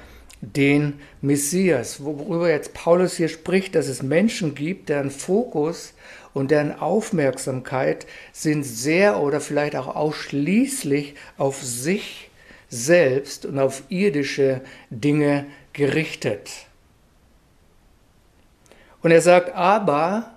den 0.55 1.01
Messias, 1.21 2.03
worüber 2.05 2.51
jetzt 2.51 2.73
Paulus 2.73 3.17
hier 3.17 3.29
spricht, 3.29 3.75
dass 3.75 3.89
es 3.89 4.03
Menschen 4.03 4.55
gibt, 4.55 4.89
deren 4.89 5.11
Fokus 5.11 5.95
und 6.35 6.51
deren 6.51 6.79
Aufmerksamkeit 6.79 8.07
sind 8.33 8.63
sehr 8.63 9.21
oder 9.21 9.41
vielleicht 9.41 9.75
auch 9.75 9.95
ausschließlich 9.95 11.15
auf 11.37 11.63
sich 11.63 12.31
selbst 12.69 13.47
und 13.47 13.59
auf 13.59 13.83
irdische 13.89 14.61
Dinge 14.91 15.47
gerichtet. 15.73 16.51
Und 19.03 19.11
er 19.11 19.21
sagt, 19.21 19.55
aber 19.55 20.35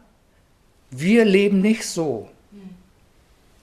wir 0.91 1.25
leben 1.25 1.61
nicht 1.61 1.85
so. 1.85 2.29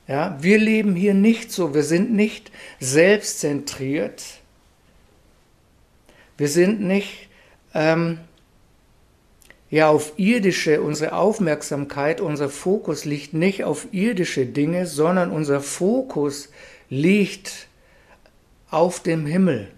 Ja, 0.08 0.36
wir 0.40 0.58
leben 0.58 0.94
hier 0.94 1.14
nicht 1.14 1.50
so. 1.50 1.74
Wir 1.74 1.82
sind 1.82 2.12
nicht 2.12 2.52
selbstzentriert. 2.78 4.22
Wir 6.36 6.48
sind 6.48 6.80
nicht 6.80 7.28
ähm, 7.74 8.18
ja 9.70 9.88
auf 9.88 10.12
irdische, 10.16 10.82
unsere 10.82 11.14
Aufmerksamkeit, 11.14 12.20
unser 12.20 12.48
Fokus 12.48 13.04
liegt 13.04 13.34
nicht 13.34 13.64
auf 13.64 13.88
irdische 13.92 14.46
Dinge, 14.46 14.86
sondern 14.86 15.30
unser 15.30 15.60
Fokus 15.60 16.50
liegt 16.88 17.68
auf 18.70 19.00
dem 19.00 19.26
Himmel. 19.26 19.68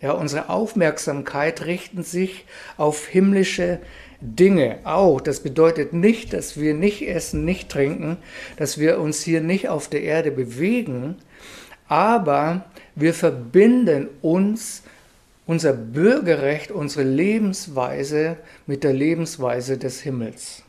Ja, 0.00 0.12
unsere 0.12 0.48
Aufmerksamkeit 0.48 1.66
richten 1.66 2.04
sich 2.04 2.44
auf 2.76 3.08
himmlische 3.08 3.80
Dinge 4.20 4.78
auch. 4.84 5.20
Das 5.20 5.40
bedeutet 5.40 5.92
nicht, 5.92 6.32
dass 6.32 6.58
wir 6.58 6.74
nicht 6.74 7.02
essen, 7.02 7.44
nicht 7.44 7.68
trinken, 7.68 8.16
dass 8.56 8.78
wir 8.78 9.00
uns 9.00 9.22
hier 9.22 9.40
nicht 9.40 9.68
auf 9.68 9.88
der 9.88 10.02
Erde 10.02 10.30
bewegen, 10.30 11.16
aber 11.88 12.64
wir 12.94 13.14
verbinden 13.14 14.08
uns, 14.22 14.82
unser 15.48 15.72
Bürgerrecht, 15.72 16.70
unsere 16.70 17.04
Lebensweise 17.04 18.36
mit 18.66 18.84
der 18.84 18.92
Lebensweise 18.92 19.78
des 19.78 20.02
Himmels. 20.02 20.62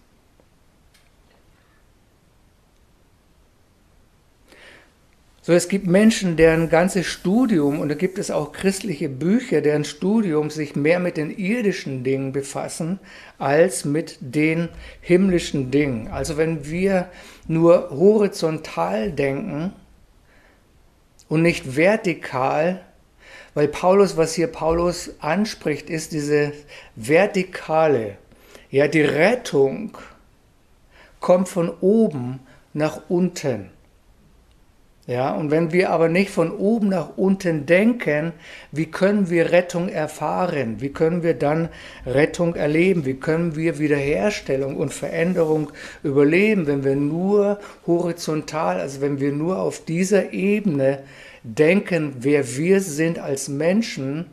So, 5.41 5.51
es 5.51 5.67
gibt 5.67 5.85
Menschen, 5.85 6.37
deren 6.37 6.69
ganzes 6.69 7.07
Studium, 7.07 7.81
und 7.81 7.89
da 7.89 7.95
gibt 7.95 8.19
es 8.19 8.31
auch 8.31 8.53
christliche 8.53 9.09
Bücher, 9.09 9.59
deren 9.59 9.83
Studium 9.83 10.49
sich 10.49 10.77
mehr 10.77 11.01
mit 11.01 11.17
den 11.17 11.37
irdischen 11.37 12.05
Dingen 12.05 12.31
befassen, 12.31 12.99
als 13.37 13.83
mit 13.83 14.17
den 14.21 14.69
himmlischen 15.01 15.71
Dingen. 15.71 16.07
Also 16.07 16.37
wenn 16.37 16.69
wir 16.69 17.09
nur 17.47 17.89
horizontal 17.89 19.11
denken 19.11 19.73
und 21.27 21.41
nicht 21.41 21.75
vertikal, 21.75 22.85
weil 23.53 23.67
Paulus, 23.67 24.17
was 24.17 24.33
hier 24.33 24.47
Paulus 24.47 25.11
anspricht, 25.19 25.89
ist 25.89 26.11
diese 26.11 26.53
vertikale, 26.95 28.17
ja, 28.71 28.87
die 28.87 29.01
Rettung 29.01 29.97
kommt 31.19 31.49
von 31.49 31.69
oben 31.81 32.39
nach 32.73 33.01
unten. 33.09 33.71
Ja, 35.09 35.31
und 35.31 35.49
wenn 35.49 35.71
wir 35.71 35.89
aber 35.89 36.07
nicht 36.07 36.29
von 36.29 36.51
oben 36.51 36.89
nach 36.89 37.17
unten 37.17 37.65
denken, 37.65 38.31
wie 38.71 38.85
können 38.85 39.31
wir 39.31 39.51
Rettung 39.51 39.89
erfahren? 39.89 40.81
Wie 40.81 40.89
können 40.89 41.23
wir 41.23 41.33
dann 41.33 41.69
Rettung 42.05 42.53
erleben? 42.53 43.05
Wie 43.05 43.15
können 43.15 43.55
wir 43.55 43.79
Wiederherstellung 43.79 44.77
und 44.77 44.93
Veränderung 44.93 45.71
überleben, 46.03 46.67
wenn 46.67 46.83
wir 46.83 46.95
nur 46.95 47.59
horizontal, 47.87 48.79
also 48.79 49.01
wenn 49.01 49.19
wir 49.19 49.31
nur 49.31 49.57
auf 49.57 49.83
dieser 49.83 50.31
Ebene 50.31 50.99
denken, 51.43 52.15
wer 52.19 52.57
wir 52.57 52.81
sind 52.81 53.19
als 53.19 53.47
Menschen 53.47 54.25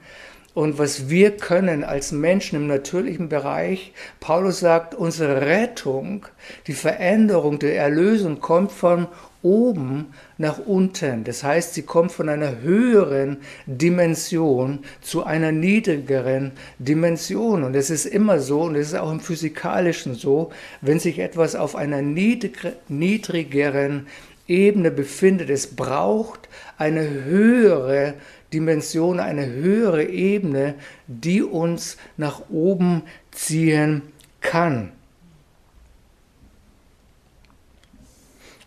und 0.57 0.79
was 0.79 1.11
wir 1.11 1.33
können 1.33 1.85
als 1.85 2.13
Menschen 2.13 2.57
im 2.57 2.67
natürlichen 2.67 3.29
Bereich. 3.29 3.93
Paulus 4.21 4.61
sagt, 4.61 4.95
unsere 4.95 5.43
Rettung, 5.43 6.25
die 6.67 6.73
Veränderung, 6.73 7.59
die 7.59 7.73
Erlösung 7.73 8.41
kommt 8.41 8.73
von 8.73 9.07
oben 9.43 10.15
nach 10.39 10.59
unten. 10.59 11.25
Das 11.25 11.45
heißt, 11.45 11.75
sie 11.75 11.83
kommt 11.83 12.11
von 12.11 12.31
einer 12.31 12.63
höheren 12.63 13.37
Dimension 13.67 14.79
zu 15.03 15.25
einer 15.25 15.53
niedrigeren 15.53 16.53
Dimension. 16.79 17.63
Und 17.63 17.77
es 17.77 17.91
ist 17.91 18.07
immer 18.07 18.41
so, 18.41 18.63
und 18.63 18.77
es 18.77 18.89
ist 18.89 18.99
auch 18.99 19.13
im 19.13 19.21
Physikalischen 19.21 20.15
so, 20.15 20.49
wenn 20.81 20.99
sich 20.99 21.19
etwas 21.19 21.55
auf 21.55 21.77
einer 21.77 22.01
niedrigeren 22.01 24.07
Ebene 24.49 24.91
befindet, 24.91 25.51
es 25.51 25.75
braucht 25.75 26.49
eine 26.79 27.25
höhere 27.25 28.15
Dimension, 28.53 29.21
eine 29.21 29.47
höhere 29.47 30.05
Ebene, 30.05 30.75
die 31.07 31.43
uns 31.43 31.97
nach 32.17 32.49
oben 32.51 33.03
ziehen 33.33 34.03
kann. 34.41 34.93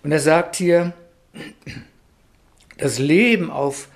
Und 0.04 0.12
er 0.12 0.20
sagt 0.20 0.56
hier, 0.56 0.94
das 2.78 3.00
Leben 3.00 3.52
auf 3.52 3.90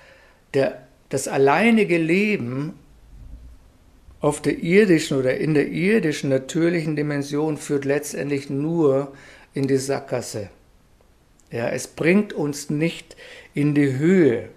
der, 0.52 0.86
das 1.08 1.28
alleinige 1.28 1.98
Leben 1.98 2.74
auf 4.20 4.40
der 4.40 4.62
irdischen 4.62 5.18
oder 5.18 5.36
in 5.36 5.54
der 5.54 5.68
irdischen 5.68 6.30
natürlichen 6.30 6.96
Dimension 6.96 7.56
führt 7.56 7.84
letztendlich 7.84 8.48
nur 8.48 9.12
in 9.52 9.66
die 9.66 9.76
Sackgasse. 9.76 10.48
Ja, 11.54 11.68
es 11.68 11.86
bringt 11.86 12.32
uns 12.32 12.68
nicht 12.68 13.14
in 13.54 13.76
die 13.76 13.96
Höhe. 13.96 14.48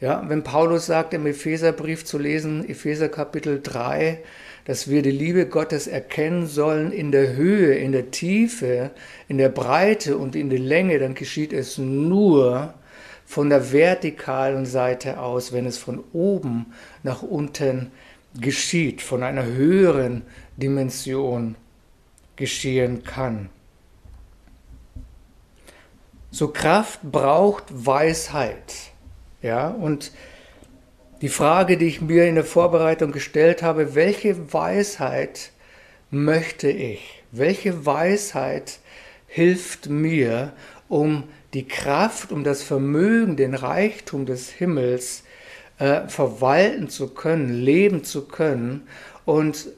Ja, 0.00 0.24
wenn 0.28 0.42
Paulus 0.42 0.86
sagt 0.86 1.14
im 1.14 1.24
Epheserbrief 1.24 2.04
zu 2.04 2.18
lesen, 2.18 2.68
Epheser 2.68 3.08
Kapitel 3.08 3.60
3, 3.62 4.18
dass 4.64 4.90
wir 4.90 5.02
die 5.02 5.12
Liebe 5.12 5.46
Gottes 5.46 5.86
erkennen 5.86 6.48
sollen 6.48 6.90
in 6.90 7.12
der 7.12 7.36
Höhe, 7.36 7.76
in 7.76 7.92
der 7.92 8.10
Tiefe, 8.10 8.90
in 9.28 9.38
der 9.38 9.50
Breite 9.50 10.16
und 10.18 10.34
in 10.34 10.50
der 10.50 10.58
Länge, 10.58 10.98
dann 10.98 11.14
geschieht 11.14 11.52
es 11.52 11.78
nur 11.78 12.74
von 13.24 13.48
der 13.48 13.72
vertikalen 13.72 14.66
Seite 14.66 15.20
aus, 15.20 15.52
wenn 15.52 15.64
es 15.64 15.78
von 15.78 16.02
oben 16.12 16.72
nach 17.04 17.22
unten 17.22 17.92
geschieht, 18.40 19.00
von 19.00 19.22
einer 19.22 19.46
höheren 19.46 20.22
Dimension 20.56 21.54
geschehen 22.34 23.04
kann. 23.04 23.48
So 26.34 26.48
Kraft 26.48 27.00
braucht 27.02 27.64
Weisheit. 27.68 28.72
Ja, 29.42 29.68
und 29.68 30.12
die 31.20 31.28
Frage, 31.28 31.76
die 31.76 31.84
ich 31.84 32.00
mir 32.00 32.24
in 32.24 32.36
der 32.36 32.44
Vorbereitung 32.44 33.12
gestellt 33.12 33.62
habe, 33.62 33.94
welche 33.94 34.50
Weisheit 34.50 35.50
möchte 36.10 36.70
ich? 36.70 37.22
Welche 37.32 37.84
Weisheit 37.84 38.78
hilft 39.26 39.90
mir, 39.90 40.52
um 40.88 41.24
die 41.52 41.68
Kraft, 41.68 42.32
um 42.32 42.44
das 42.44 42.62
Vermögen, 42.62 43.36
den 43.36 43.52
Reichtum 43.52 44.24
des 44.24 44.48
Himmels 44.48 45.24
äh, 45.78 46.08
verwalten 46.08 46.88
zu 46.88 47.08
können, 47.08 47.52
leben 47.52 48.04
zu 48.04 48.26
können 48.26 48.86
und 49.26 49.68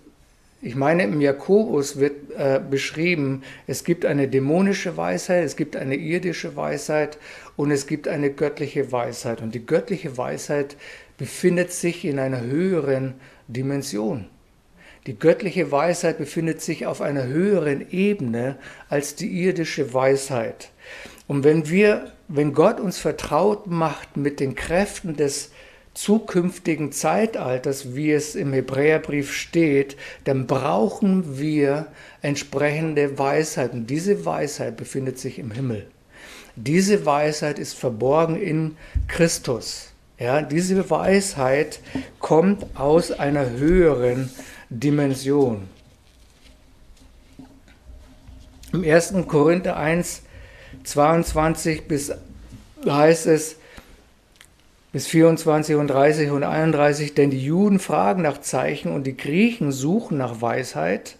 ich 0.64 0.76
meine, 0.76 1.02
im 1.02 1.20
Jakobus 1.20 1.98
wird 1.98 2.30
äh, 2.38 2.58
beschrieben, 2.58 3.42
es 3.66 3.84
gibt 3.84 4.06
eine 4.06 4.28
dämonische 4.28 4.96
Weisheit, 4.96 5.44
es 5.44 5.56
gibt 5.56 5.76
eine 5.76 5.94
irdische 5.94 6.56
Weisheit 6.56 7.18
und 7.56 7.70
es 7.70 7.86
gibt 7.86 8.08
eine 8.08 8.30
göttliche 8.30 8.90
Weisheit. 8.90 9.42
Und 9.42 9.54
die 9.54 9.66
göttliche 9.66 10.16
Weisheit 10.16 10.76
befindet 11.18 11.70
sich 11.70 12.06
in 12.06 12.18
einer 12.18 12.40
höheren 12.40 13.14
Dimension. 13.46 14.26
Die 15.06 15.18
göttliche 15.18 15.70
Weisheit 15.70 16.16
befindet 16.16 16.62
sich 16.62 16.86
auf 16.86 17.02
einer 17.02 17.26
höheren 17.26 17.90
Ebene 17.90 18.56
als 18.88 19.16
die 19.16 19.28
irdische 19.44 19.92
Weisheit. 19.92 20.70
Und 21.26 21.44
wenn 21.44 21.68
wir, 21.68 22.10
wenn 22.28 22.54
Gott 22.54 22.80
uns 22.80 22.96
vertraut 22.96 23.66
macht 23.66 24.16
mit 24.16 24.40
den 24.40 24.54
Kräften 24.54 25.14
des 25.14 25.52
zukünftigen 25.94 26.92
Zeitalters, 26.92 27.94
wie 27.94 28.10
es 28.10 28.34
im 28.34 28.52
Hebräerbrief 28.52 29.32
steht, 29.32 29.96
dann 30.24 30.46
brauchen 30.46 31.38
wir 31.38 31.86
entsprechende 32.20 33.18
Weisheit. 33.18 33.72
Und 33.72 33.86
diese 33.88 34.26
Weisheit 34.26 34.76
befindet 34.76 35.18
sich 35.18 35.38
im 35.38 35.52
Himmel. 35.52 35.86
Diese 36.56 37.06
Weisheit 37.06 37.58
ist 37.58 37.74
verborgen 37.74 38.36
in 38.36 38.76
Christus. 39.08 39.92
Ja, 40.18 40.42
diese 40.42 40.88
Weisheit 40.90 41.80
kommt 42.20 42.64
aus 42.76 43.10
einer 43.10 43.50
höheren 43.50 44.30
Dimension. 44.70 45.68
Im 48.72 48.84
1. 48.84 49.14
Korinther 49.28 49.76
1, 49.76 50.22
22 50.84 51.86
bis 51.86 52.12
heißt 52.84 53.26
es, 53.26 53.56
bis 54.94 55.08
24 55.08 55.74
und 55.74 55.88
30 55.88 56.30
und 56.30 56.44
31, 56.44 57.14
denn 57.14 57.28
die 57.28 57.44
Juden 57.44 57.80
fragen 57.80 58.22
nach 58.22 58.40
Zeichen 58.40 58.92
und 58.92 59.08
die 59.08 59.16
Griechen 59.16 59.72
suchen 59.72 60.18
nach 60.18 60.40
Weisheit. 60.40 61.16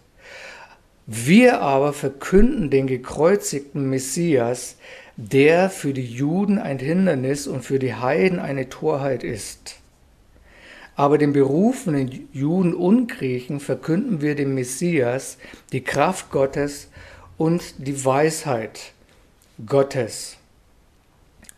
Wir 1.08 1.60
aber 1.60 1.92
verkünden 1.92 2.70
den 2.70 2.87
gekreuzigten 2.87 3.90
Messias, 3.90 4.76
der 5.16 5.70
für 5.70 5.92
die 5.92 6.06
Juden 6.06 6.60
ein 6.60 6.78
Hindernis 6.78 7.48
und 7.48 7.64
für 7.64 7.80
die 7.80 7.94
Heiden 7.94 8.38
eine 8.38 8.68
Torheit 8.68 9.24
ist. 9.24 9.80
Aber 10.94 11.18
den 11.18 11.32
berufenen 11.32 12.28
Juden 12.32 12.74
und 12.74 13.08
Griechen 13.08 13.58
verkünden 13.58 14.20
wir 14.20 14.37
dem 14.37 14.54
Messias 14.54 15.37
die 15.72 15.82
Kraft 15.82 16.30
Gottes 16.30 16.90
und 17.38 17.74
die 17.78 18.04
Weisheit 18.04 18.92
Gottes. 19.66 20.37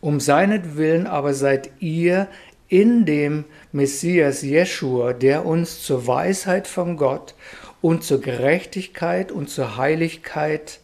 Um 0.07 0.21
seinetwillen 0.21 1.05
aber 1.05 1.33
seid 1.33 1.69
ihr 1.81 2.29
in 2.69 3.05
dem 3.05 3.43
Messias 3.73 4.41
Jeschua, 4.41 5.11
der 5.11 5.45
uns 5.45 5.83
zur 5.83 6.07
Weisheit 6.07 6.69
von 6.69 6.95
Gott 6.95 7.35
und 7.81 8.05
zur 8.05 8.21
Gerechtigkeit 8.21 9.33
und 9.33 9.49
zur 9.49 9.75
Heiligkeit 9.75 10.79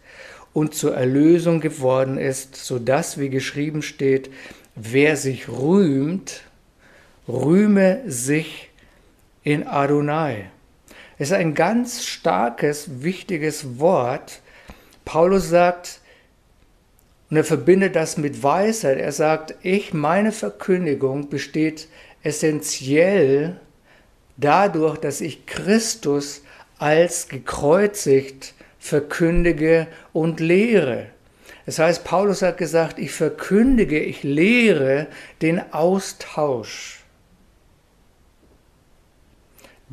und 0.52 0.76
zur 0.76 0.98
Erlösung 0.98 1.62
geworden 1.62 2.18
ist, 2.18 2.58
so 2.58 2.80
dass, 2.80 3.18
wie 3.18 3.30
geschrieben 3.30 3.82
steht, 3.82 4.30
wer 4.76 5.16
sich 5.16 5.48
rühmt, 5.48 6.42
rühme 7.26 8.02
sich 8.06 8.72
in 9.42 9.66
Adonai. 9.66 10.50
Es 11.18 11.30
ist 11.30 11.38
ein 11.38 11.54
ganz 11.54 12.04
starkes, 12.04 13.04
wichtiges 13.04 13.80
Wort. 13.80 14.42
Paulus 15.06 15.48
sagt, 15.48 16.02
und 17.34 17.38
er 17.38 17.44
verbindet 17.44 17.96
das 17.96 18.18
mit 18.18 18.44
Weisheit. 18.44 19.00
Er 19.00 19.12
sagt, 19.12 19.56
ich, 19.64 19.92
meine 19.92 20.32
Verkündigung 20.32 21.32
besteht 21.32 21.88
essentiell 22.22 23.60
dadurch, 24.38 25.00
dass 25.00 25.20
ich 25.20 25.48
Christus 25.48 26.44
als 26.78 27.30
gekreuzigt 27.30 28.54
verkündige 28.78 29.88
und 30.12 30.42
lehre. 30.42 31.08
Das 31.66 31.80
heißt, 31.80 32.04
Paulus 32.04 32.44
hat 32.44 32.60
gesagt, 32.60 33.00
ich 33.00 33.14
verkündige, 33.14 34.00
ich 34.00 34.22
lehre 34.22 35.08
den 35.42 35.60
Austausch. 35.74 37.03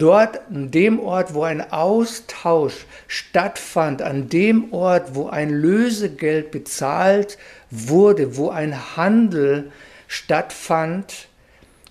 Dort, 0.00 0.40
an 0.50 0.70
dem 0.70 0.98
Ort, 0.98 1.34
wo 1.34 1.44
ein 1.44 1.70
Austausch 1.70 2.86
stattfand, 3.06 4.02
an 4.02 4.28
dem 4.28 4.72
Ort, 4.72 5.14
wo 5.14 5.28
ein 5.28 5.50
Lösegeld 5.50 6.50
bezahlt 6.50 7.38
wurde, 7.70 8.36
wo 8.36 8.50
ein 8.50 8.96
Handel 8.96 9.70
stattfand, 10.08 11.28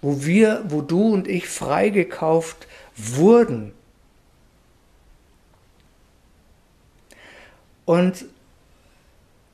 wo 0.01 0.25
wir, 0.25 0.63
wo 0.67 0.81
du 0.81 1.13
und 1.13 1.27
ich 1.27 1.47
freigekauft 1.47 2.67
wurden, 2.97 3.73
Und 7.89 8.25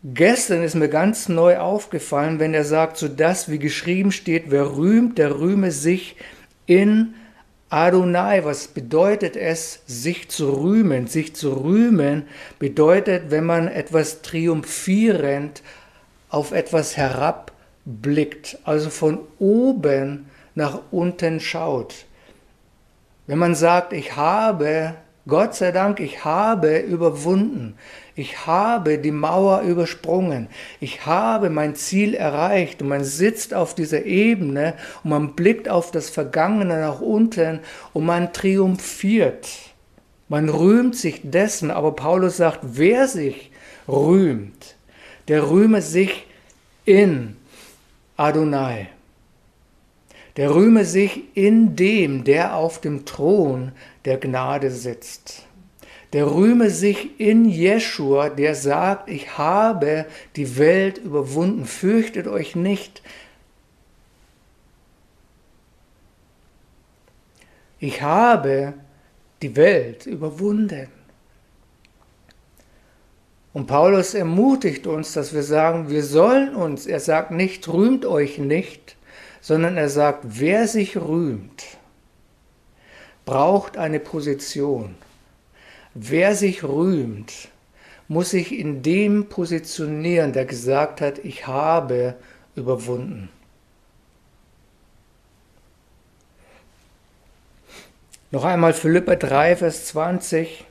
gestern 0.03 0.61
ist 0.61 0.75
mir 0.75 0.89
ganz 0.89 1.29
neu 1.29 1.57
aufgefallen, 1.57 2.37
wenn 2.37 2.53
er 2.53 2.65
sagt, 2.65 2.97
so 2.97 3.07
das 3.07 3.49
wie 3.49 3.59
geschrieben 3.59 4.11
steht, 4.11 4.51
wer 4.51 4.75
rühmt, 4.75 5.17
der 5.17 5.39
rühme 5.39 5.71
sich 5.71 6.17
in 6.65 7.13
Adonai, 7.75 8.45
was 8.45 8.69
bedeutet 8.69 9.35
es, 9.35 9.81
sich 9.85 10.29
zu 10.29 10.49
rühmen? 10.49 11.07
Sich 11.07 11.35
zu 11.35 11.51
rühmen 11.51 12.23
bedeutet, 12.57 13.31
wenn 13.31 13.43
man 13.43 13.67
etwas 13.67 14.21
triumphierend 14.21 15.61
auf 16.29 16.53
etwas 16.53 16.95
herabblickt, 16.95 18.59
also 18.63 18.89
von 18.89 19.19
oben 19.39 20.27
nach 20.55 20.83
unten 20.91 21.41
schaut. 21.41 22.05
Wenn 23.27 23.39
man 23.39 23.55
sagt, 23.55 23.91
ich 23.91 24.15
habe, 24.15 24.95
Gott 25.27 25.53
sei 25.53 25.73
Dank, 25.73 25.99
ich 25.99 26.23
habe 26.23 26.77
überwunden, 26.77 27.75
ich 28.15 28.47
habe 28.47 28.97
die 28.97 29.11
Mauer 29.11 29.61
übersprungen, 29.61 30.47
ich 30.79 31.05
habe 31.05 31.49
mein 31.49 31.75
Ziel 31.75 32.13
erreicht 32.13 32.81
und 32.81 32.87
man 32.87 33.03
sitzt 33.03 33.53
auf 33.53 33.75
dieser 33.75 34.05
Ebene 34.05 34.75
und 35.03 35.09
man 35.09 35.35
blickt 35.35 35.67
auf 35.67 35.91
das 35.91 36.09
Vergangene 36.09 36.79
nach 36.79 37.01
unten 37.01 37.59
und 37.93 38.05
man 38.05 38.31
triumphiert. 38.31 39.49
Man 40.29 40.49
rühmt 40.49 40.95
sich 40.95 41.21
dessen, 41.23 41.69
aber 41.69 41.91
Paulus 41.91 42.37
sagt, 42.37 42.59
wer 42.63 43.07
sich 43.07 43.51
rühmt, 43.87 44.75
der 45.27 45.49
rühme 45.49 45.81
sich 45.81 46.25
in 46.85 47.35
Adonai. 48.17 48.89
Der 50.37 50.53
rühme 50.53 50.85
sich 50.85 51.35
in 51.35 51.75
dem, 51.75 52.23
der 52.23 52.55
auf 52.55 52.81
dem 52.81 53.05
Thron 53.05 53.71
der 54.05 54.17
Gnade 54.17 54.71
sitzt. 54.71 55.45
Der 56.13 56.31
rühme 56.31 56.69
sich 56.69 57.19
in 57.19 57.45
Jeschua, 57.45 58.29
der 58.29 58.55
sagt, 58.55 59.09
ich 59.09 59.37
habe 59.37 60.05
die 60.35 60.57
Welt 60.57 60.97
überwunden, 60.97 61.65
fürchtet 61.65 62.27
euch 62.27 62.55
nicht. 62.55 63.01
Ich 67.79 68.01
habe 68.01 68.73
die 69.41 69.55
Welt 69.55 70.05
überwunden. 70.05 70.87
Und 73.53 73.67
Paulus 73.67 74.13
ermutigt 74.13 74.85
uns, 74.85 75.13
dass 75.13 75.33
wir 75.33 75.43
sagen, 75.43 75.89
wir 75.89 76.03
sollen 76.03 76.55
uns, 76.55 76.87
er 76.87 76.99
sagt 76.99 77.31
nicht, 77.31 77.67
rühmt 77.69 78.05
euch 78.05 78.37
nicht, 78.37 78.97
sondern 79.39 79.77
er 79.77 79.87
sagt, 79.89 80.25
wer 80.25 80.67
sich 80.67 80.97
rühmt, 80.97 81.63
braucht 83.23 83.77
eine 83.77 83.99
Position. 83.99 84.95
Wer 85.95 86.35
sich 86.35 86.63
rühmt, 86.63 87.47
muss 88.07 88.31
sich 88.31 88.51
in 88.51 88.83
dem 88.83 89.29
positionieren, 89.29 90.33
der 90.33 90.45
gesagt 90.45 91.01
hat, 91.01 91.19
ich 91.19 91.47
habe 91.47 92.15
überwunden. 92.55 93.29
Noch 98.29 98.43
einmal 98.43 98.73
Philippa 98.73 99.15
3, 99.15 99.55
Vers 99.55 99.85
20. 99.85 100.65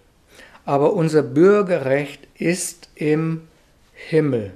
Aber 0.66 0.92
unser 0.92 1.22
Bürgerrecht 1.22 2.28
ist 2.36 2.88
im 2.94 3.48
Himmel 3.94 4.54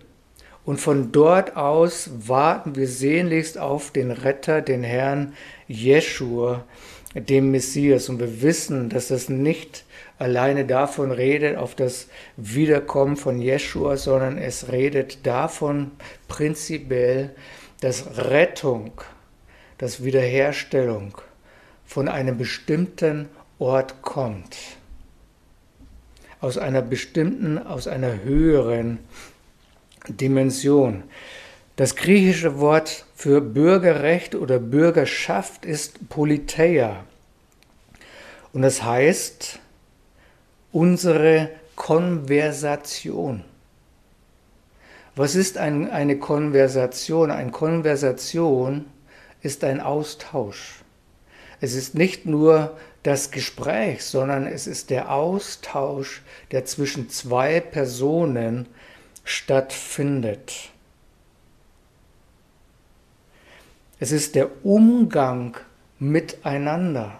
und 0.68 0.82
von 0.82 1.12
dort 1.12 1.56
aus 1.56 2.10
warten 2.26 2.76
wir 2.76 2.88
sehnlichst 2.88 3.56
auf 3.56 3.90
den 3.90 4.10
Retter, 4.10 4.60
den 4.60 4.84
Herrn 4.84 5.32
Jeschua, 5.66 6.62
dem 7.14 7.52
Messias. 7.52 8.10
Und 8.10 8.20
wir 8.20 8.42
wissen, 8.42 8.90
dass 8.90 9.08
das 9.08 9.30
nicht 9.30 9.84
alleine 10.18 10.64
davon 10.64 11.10
redet, 11.10 11.56
auf 11.56 11.74
das 11.74 12.08
Wiederkommen 12.36 13.16
von 13.16 13.40
Jeschua, 13.40 13.96
sondern 13.96 14.36
es 14.38 14.70
redet 14.70 15.26
davon 15.26 15.92
prinzipiell, 16.26 17.30
dass 17.80 18.18
Rettung, 18.18 18.92
dass 19.78 20.02
Wiederherstellung 20.02 21.16
von 21.86 22.08
einem 22.08 22.36
bestimmten 22.36 23.28
Ort 23.58 24.02
kommt. 24.02 24.56
Aus 26.40 26.58
einer 26.58 26.82
bestimmten, 26.82 27.58
aus 27.58 27.88
einer 27.88 28.22
höheren 28.22 28.98
Dimension. 30.08 31.04
Das 31.76 31.96
griechische 31.96 32.58
Wort 32.58 33.04
für 33.14 33.40
Bürgerrecht 33.40 34.34
oder 34.34 34.58
Bürgerschaft 34.58 35.64
ist 35.64 36.08
Politeia. 36.08 37.04
Und 38.52 38.62
das 38.62 38.82
heißt 38.82 39.60
unsere 40.72 41.50
Konversation. 41.76 43.44
Was 45.16 45.34
ist 45.34 45.58
ein, 45.58 45.90
eine 45.90 46.18
Konversation? 46.18 47.30
Eine 47.30 47.50
Konversation 47.50 48.86
ist 49.42 49.64
ein 49.64 49.80
Austausch. 49.80 50.82
Es 51.60 51.74
ist 51.74 51.94
nicht 51.94 52.26
nur 52.26 52.76
das 53.02 53.30
Gespräch, 53.30 54.04
sondern 54.04 54.46
es 54.46 54.66
ist 54.66 54.90
der 54.90 55.12
Austausch, 55.12 56.22
der 56.50 56.64
zwischen 56.64 57.10
zwei 57.10 57.60
Personen 57.60 58.66
stattfindet. 59.24 60.70
Es 64.00 64.12
ist 64.12 64.34
der 64.34 64.64
Umgang 64.64 65.56
miteinander. 65.98 67.18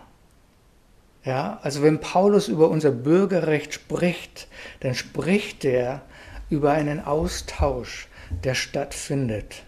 Ja, 1.24 1.58
also 1.62 1.82
wenn 1.82 2.00
Paulus 2.00 2.48
über 2.48 2.68
unser 2.68 2.90
Bürgerrecht 2.90 3.74
spricht, 3.74 4.48
dann 4.80 4.94
spricht 4.94 5.64
er 5.64 6.02
über 6.48 6.72
einen 6.72 7.04
Austausch, 7.04 8.08
der 8.44 8.54
stattfindet. 8.54 9.64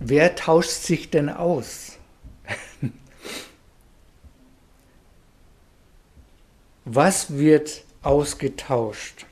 Wer 0.00 0.34
tauscht 0.34 0.70
sich 0.70 1.10
denn 1.10 1.28
aus? 1.28 1.98
Was 6.84 7.36
wird 7.36 7.84
ausgetauscht? 8.02 9.26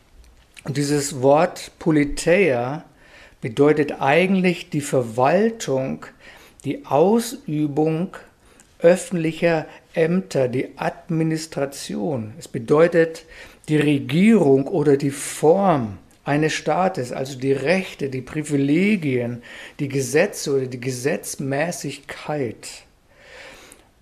Und 0.64 0.76
dieses 0.76 1.20
Wort 1.20 1.72
Politeia 1.78 2.84
bedeutet 3.40 4.00
eigentlich 4.00 4.70
die 4.70 4.80
Verwaltung, 4.80 6.06
die 6.64 6.86
Ausübung 6.86 8.16
öffentlicher 8.78 9.66
Ämter, 9.94 10.48
die 10.48 10.70
Administration. 10.76 12.34
Es 12.38 12.48
bedeutet 12.48 13.24
die 13.68 13.76
Regierung 13.76 14.66
oder 14.66 14.96
die 14.96 15.10
Form 15.10 15.98
eines 16.24 16.52
Staates, 16.52 17.12
also 17.12 17.38
die 17.38 17.52
Rechte, 17.52 18.08
die 18.08 18.22
Privilegien, 18.22 19.42
die 19.80 19.88
Gesetze 19.88 20.54
oder 20.56 20.66
die 20.66 20.80
Gesetzmäßigkeit. 20.80 22.68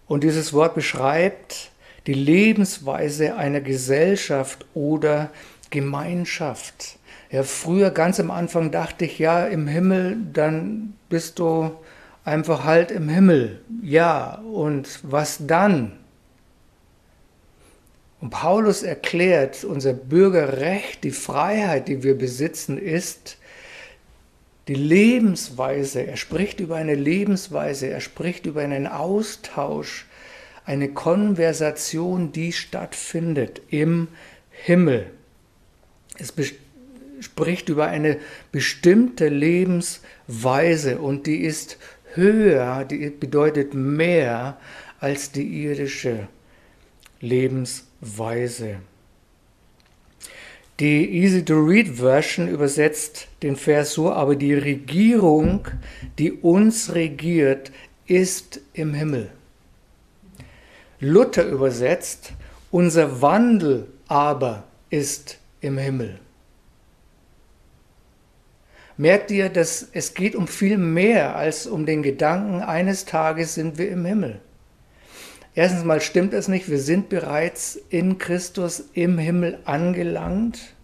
Und 0.06 0.24
dieses 0.24 0.52
Wort 0.52 0.74
beschreibt 0.74 1.70
die 2.06 2.14
Lebensweise 2.14 3.36
einer 3.36 3.60
Gesellschaft 3.60 4.66
oder 4.74 5.30
Gemeinschaft. 5.70 6.98
Ja, 7.30 7.44
früher 7.44 7.90
ganz 7.90 8.18
am 8.18 8.30
Anfang 8.30 8.70
dachte 8.72 9.04
ich, 9.04 9.18
ja, 9.18 9.46
im 9.46 9.68
Himmel, 9.68 10.16
dann 10.32 10.94
bist 11.08 11.38
du 11.38 11.70
einfach 12.24 12.64
halt 12.64 12.90
im 12.90 13.08
Himmel. 13.08 13.60
Ja, 13.82 14.34
und 14.52 15.00
was 15.02 15.46
dann? 15.46 15.92
Und 18.20 18.30
Paulus 18.30 18.82
erklärt, 18.82 19.64
unser 19.64 19.94
Bürgerrecht, 19.94 21.04
die 21.04 21.10
Freiheit, 21.10 21.88
die 21.88 22.02
wir 22.02 22.16
besitzen, 22.16 22.76
ist 22.76 23.38
die 24.68 24.74
Lebensweise. 24.74 26.06
Er 26.06 26.18
spricht 26.18 26.60
über 26.60 26.76
eine 26.76 26.94
Lebensweise, 26.94 27.88
er 27.88 28.00
spricht 28.00 28.44
über 28.44 28.60
einen 28.60 28.86
Austausch, 28.86 30.06
eine 30.66 30.90
Konversation, 30.90 32.32
die 32.32 32.52
stattfindet 32.52 33.62
im 33.70 34.08
Himmel. 34.50 35.10
Es 36.18 36.34
spricht 37.20 37.70
über 37.70 37.86
eine 37.86 38.18
bestimmte 38.52 39.28
Lebensweise 39.28 40.98
und 40.98 41.26
die 41.26 41.38
ist 41.38 41.78
höher, 42.14 42.84
die 42.84 43.10
bedeutet 43.10 43.74
mehr 43.74 44.58
als 44.98 45.32
die 45.32 45.64
irdische 45.64 46.28
Lebensweise. 47.20 48.76
Die 50.80 51.10
Easy 51.10 51.44
to 51.44 51.60
Read 51.60 51.88
Version 51.88 52.48
übersetzt 52.48 53.28
den 53.42 53.56
Vers 53.56 53.92
so, 53.92 54.10
aber 54.10 54.34
die 54.34 54.54
Regierung, 54.54 55.68
die 56.18 56.32
uns 56.32 56.94
regiert, 56.94 57.70
ist 58.06 58.60
im 58.72 58.94
Himmel. 58.94 59.30
Luther 60.98 61.46
übersetzt, 61.46 62.32
unser 62.70 63.20
Wandel 63.20 63.88
aber 64.08 64.64
ist 64.88 65.38
im 65.60 65.76
Himmel. 65.76 66.18
Merkt 69.00 69.30
ihr, 69.30 69.48
dass 69.48 69.88
es 69.94 70.12
geht 70.12 70.36
um 70.36 70.46
viel 70.46 70.76
mehr 70.76 71.34
als 71.34 71.66
um 71.66 71.86
den 71.86 72.02
Gedanken, 72.02 72.60
eines 72.60 73.06
Tages 73.06 73.54
sind 73.54 73.78
wir 73.78 73.90
im 73.90 74.04
Himmel. 74.04 74.42
Erstens 75.54 75.84
mal 75.84 76.02
stimmt 76.02 76.34
es 76.34 76.48
nicht, 76.48 76.68
wir 76.68 76.78
sind 76.78 77.08
bereits 77.08 77.80
in 77.88 78.18
Christus 78.18 78.84
im 78.92 79.16
Himmel 79.16 79.58
angelangt 79.64 80.74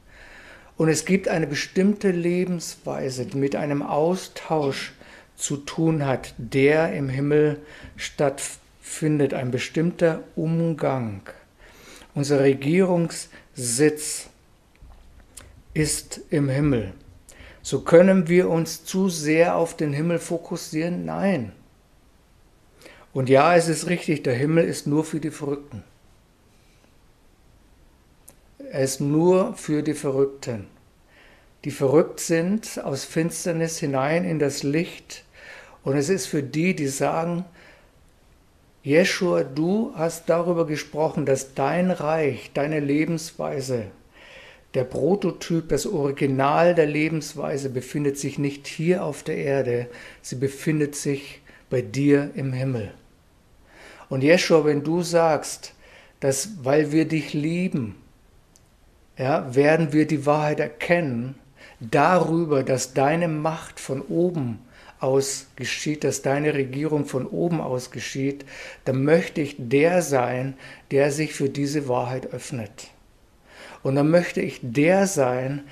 und 0.79 0.88
es 0.88 1.05
gibt 1.05 1.29
eine 1.29 1.46
bestimmte 1.46 2.11
Lebensweise, 2.11 3.26
die 3.26 3.37
mit 3.37 3.55
einem 3.55 3.83
Austausch 3.83 4.94
zu 5.37 5.59
tun 5.59 6.07
hat, 6.07 6.33
der 6.38 6.94
im 6.94 7.11
Himmel 7.11 7.61
stattfindet 7.96 8.62
findet 8.87 9.35
ein 9.35 9.50
bestimmter 9.50 10.22
Umgang. 10.37 11.20
Unser 12.14 12.40
Regierungssitz 12.40 14.29
ist 15.74 16.20
im 16.31 16.48
Himmel. 16.48 16.94
So 17.66 17.81
können 17.81 18.29
wir 18.29 18.48
uns 18.48 18.85
zu 18.85 19.09
sehr 19.09 19.57
auf 19.57 19.76
den 19.76 19.92
Himmel 19.92 20.20
fokussieren? 20.20 21.05
Nein. 21.05 21.50
Und 23.12 23.29
ja, 23.29 23.57
es 23.57 23.66
ist 23.66 23.88
richtig, 23.88 24.22
der 24.22 24.35
Himmel 24.35 24.64
ist 24.64 24.87
nur 24.87 25.02
für 25.02 25.18
die 25.18 25.33
Verrückten. 25.33 25.83
Er 28.70 28.83
ist 28.83 29.00
nur 29.00 29.55
für 29.55 29.83
die 29.83 29.94
Verrückten, 29.94 30.68
die 31.64 31.72
verrückt 31.72 32.20
sind 32.20 32.81
aus 32.85 33.05
Finsternis 33.05 33.79
hinein 33.79 34.24
in 34.24 34.38
das 34.38 34.62
Licht. 34.62 35.24
Und 35.83 35.96
es 35.96 36.09
ist 36.09 36.26
für 36.26 36.44
die, 36.44 36.76
die 36.76 36.87
sagen, 36.87 37.44
Jeschua, 38.85 39.42
du 39.42 39.92
hast 39.96 40.29
darüber 40.29 40.68
gesprochen, 40.68 41.26
dass 41.26 41.55
dein 41.55 41.90
Reich, 41.90 42.52
deine 42.55 42.79
Lebensweise, 42.79 43.87
der 44.77 44.85
Prototyp, 44.85 45.71
das 45.71 45.87
Original 45.87 46.75
der 46.75 46.87
Lebensweise 46.87 47.71
befindet 47.71 48.19
sich 48.19 48.39
nicht 48.39 48.67
hier 48.67 49.05
auf 49.05 49.23
der 49.23 49.39
Erde, 49.39 49.89
sie 50.23 50.37
befindet 50.37 50.95
sich 50.95 51.41
bei 51.71 51.81
dir 51.81 52.31
im 52.35 52.53
Himmel. 52.53 52.93
Und 54.09 54.23
Jeschua, 54.23 54.65
wenn 54.65 54.85
du 54.85 55.03
sagst, 55.03 55.73
dass 56.21 56.51
weil 56.62 56.93
wir 56.93 57.07
dich 57.07 57.33
lieben, 57.33 57.97
ja, 59.19 59.55
werden 59.55 59.93
wir 59.93 60.07
die 60.07 60.27
Wahrheit 60.27 60.61
erkennen 60.61 61.37
darüber, 61.81 62.62
dass 62.62 62.93
deine 62.93 63.29
Macht 63.29 63.81
von 63.81 64.03
oben 64.03 64.59
aus 65.01 65.47
geschieht, 65.57 66.05
dass 66.05 66.21
deine 66.21 66.53
Regierung 66.55 67.07
von 67.07 67.27
oben 67.27 67.61
aus 67.61 67.91
geschieht, 67.91 68.45
dann 68.85 69.05
möchte 69.05 69.41
ich 69.41 69.57
der 69.59 70.03
sein, 70.03 70.55
der 70.91 71.11
sich 71.12 71.33
für 71.33 71.49
diese 71.49 71.89
Wahrheit 71.89 72.33
öffnet. 72.33 72.91
Und 73.87 73.94
dann 73.94 74.11
möchte 74.11 74.40
ich 74.40 74.59
der 74.62 75.07
sein, 75.07 75.62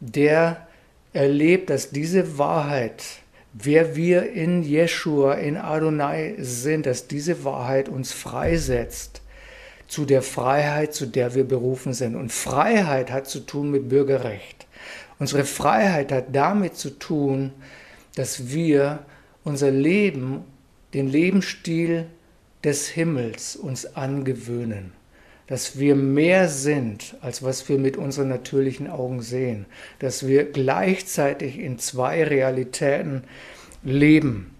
der 0.00 0.66
erlebt, 1.12 1.68
dass 1.68 1.90
diese 1.90 2.38
Wahrheit, 2.38 3.04
wer 3.52 3.94
wir 3.94 4.32
in 4.32 4.62
Jeshua, 4.62 5.34
in 5.34 5.58
Adonai 5.58 6.36
sind, 6.38 6.86
dass 6.86 7.08
diese 7.08 7.44
Wahrheit 7.44 7.90
uns 7.90 8.10
freisetzt 8.10 9.20
zu 9.86 10.06
der 10.06 10.22
Freiheit, 10.22 10.94
zu 10.94 11.04
der 11.04 11.34
wir 11.34 11.44
berufen 11.44 11.92
sind. 11.92 12.16
Und 12.16 12.32
Freiheit 12.32 13.12
hat 13.12 13.26
zu 13.26 13.40
tun 13.40 13.70
mit 13.70 13.90
Bürgerrecht. 13.90 14.66
Unsere 15.18 15.44
Freiheit 15.44 16.10
hat 16.10 16.28
damit 16.32 16.74
zu 16.74 16.88
tun, 16.98 17.52
dass 18.14 18.48
wir 18.48 19.00
unser 19.44 19.70
Leben, 19.70 20.42
den 20.94 21.06
Lebensstil 21.06 22.06
des 22.64 22.88
Himmels 22.88 23.56
uns 23.56 23.94
angewöhnen. 23.94 24.94
Dass 25.48 25.78
wir 25.78 25.96
mehr 25.96 26.48
sind, 26.48 27.16
als 27.20 27.42
was 27.42 27.68
wir 27.68 27.78
mit 27.78 27.96
unseren 27.96 28.28
natürlichen 28.28 28.88
Augen 28.88 29.22
sehen. 29.22 29.66
Dass 29.98 30.26
wir 30.26 30.44
gleichzeitig 30.44 31.58
in 31.58 31.78
zwei 31.78 32.22
Realitäten 32.22 33.24
leben. 33.82 34.54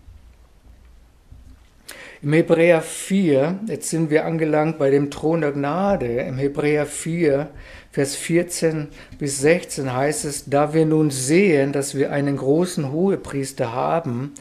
Im 2.20 2.32
Hebräer 2.32 2.82
4, 2.82 3.60
jetzt 3.68 3.90
sind 3.90 4.10
wir 4.10 4.24
angelangt 4.24 4.78
bei 4.78 4.90
dem 4.90 5.08
Thron 5.08 5.42
der 5.42 5.52
Gnade, 5.52 6.22
im 6.22 6.36
Hebräer 6.36 6.84
4, 6.84 7.48
Vers 7.90 8.16
14 8.16 8.88
bis 9.18 9.40
16 9.40 9.92
heißt 9.92 10.24
es, 10.24 10.44
da 10.44 10.74
wir 10.74 10.84
nun 10.84 11.10
sehen, 11.10 11.72
dass 11.72 11.94
wir 11.94 12.12
einen 12.12 12.36
großen 12.36 12.92
Hohepriester 12.92 13.72
haben, 13.72 14.34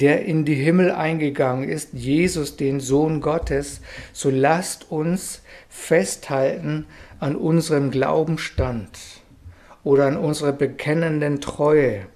der 0.00 0.24
in 0.24 0.44
die 0.44 0.54
Himmel 0.54 0.92
eingegangen 0.92 1.68
ist, 1.68 1.92
Jesus, 1.92 2.56
den 2.56 2.78
Sohn 2.78 3.20
Gottes, 3.20 3.80
so 4.12 4.30
lasst 4.30 4.90
uns 4.90 5.42
festhalten 5.68 6.86
an 7.18 7.34
unserem 7.34 7.90
Glaubenstand 7.90 8.90
oder 9.82 10.06
an 10.06 10.16
unserer 10.16 10.52
bekennenden 10.52 11.40
Treue. 11.40 12.06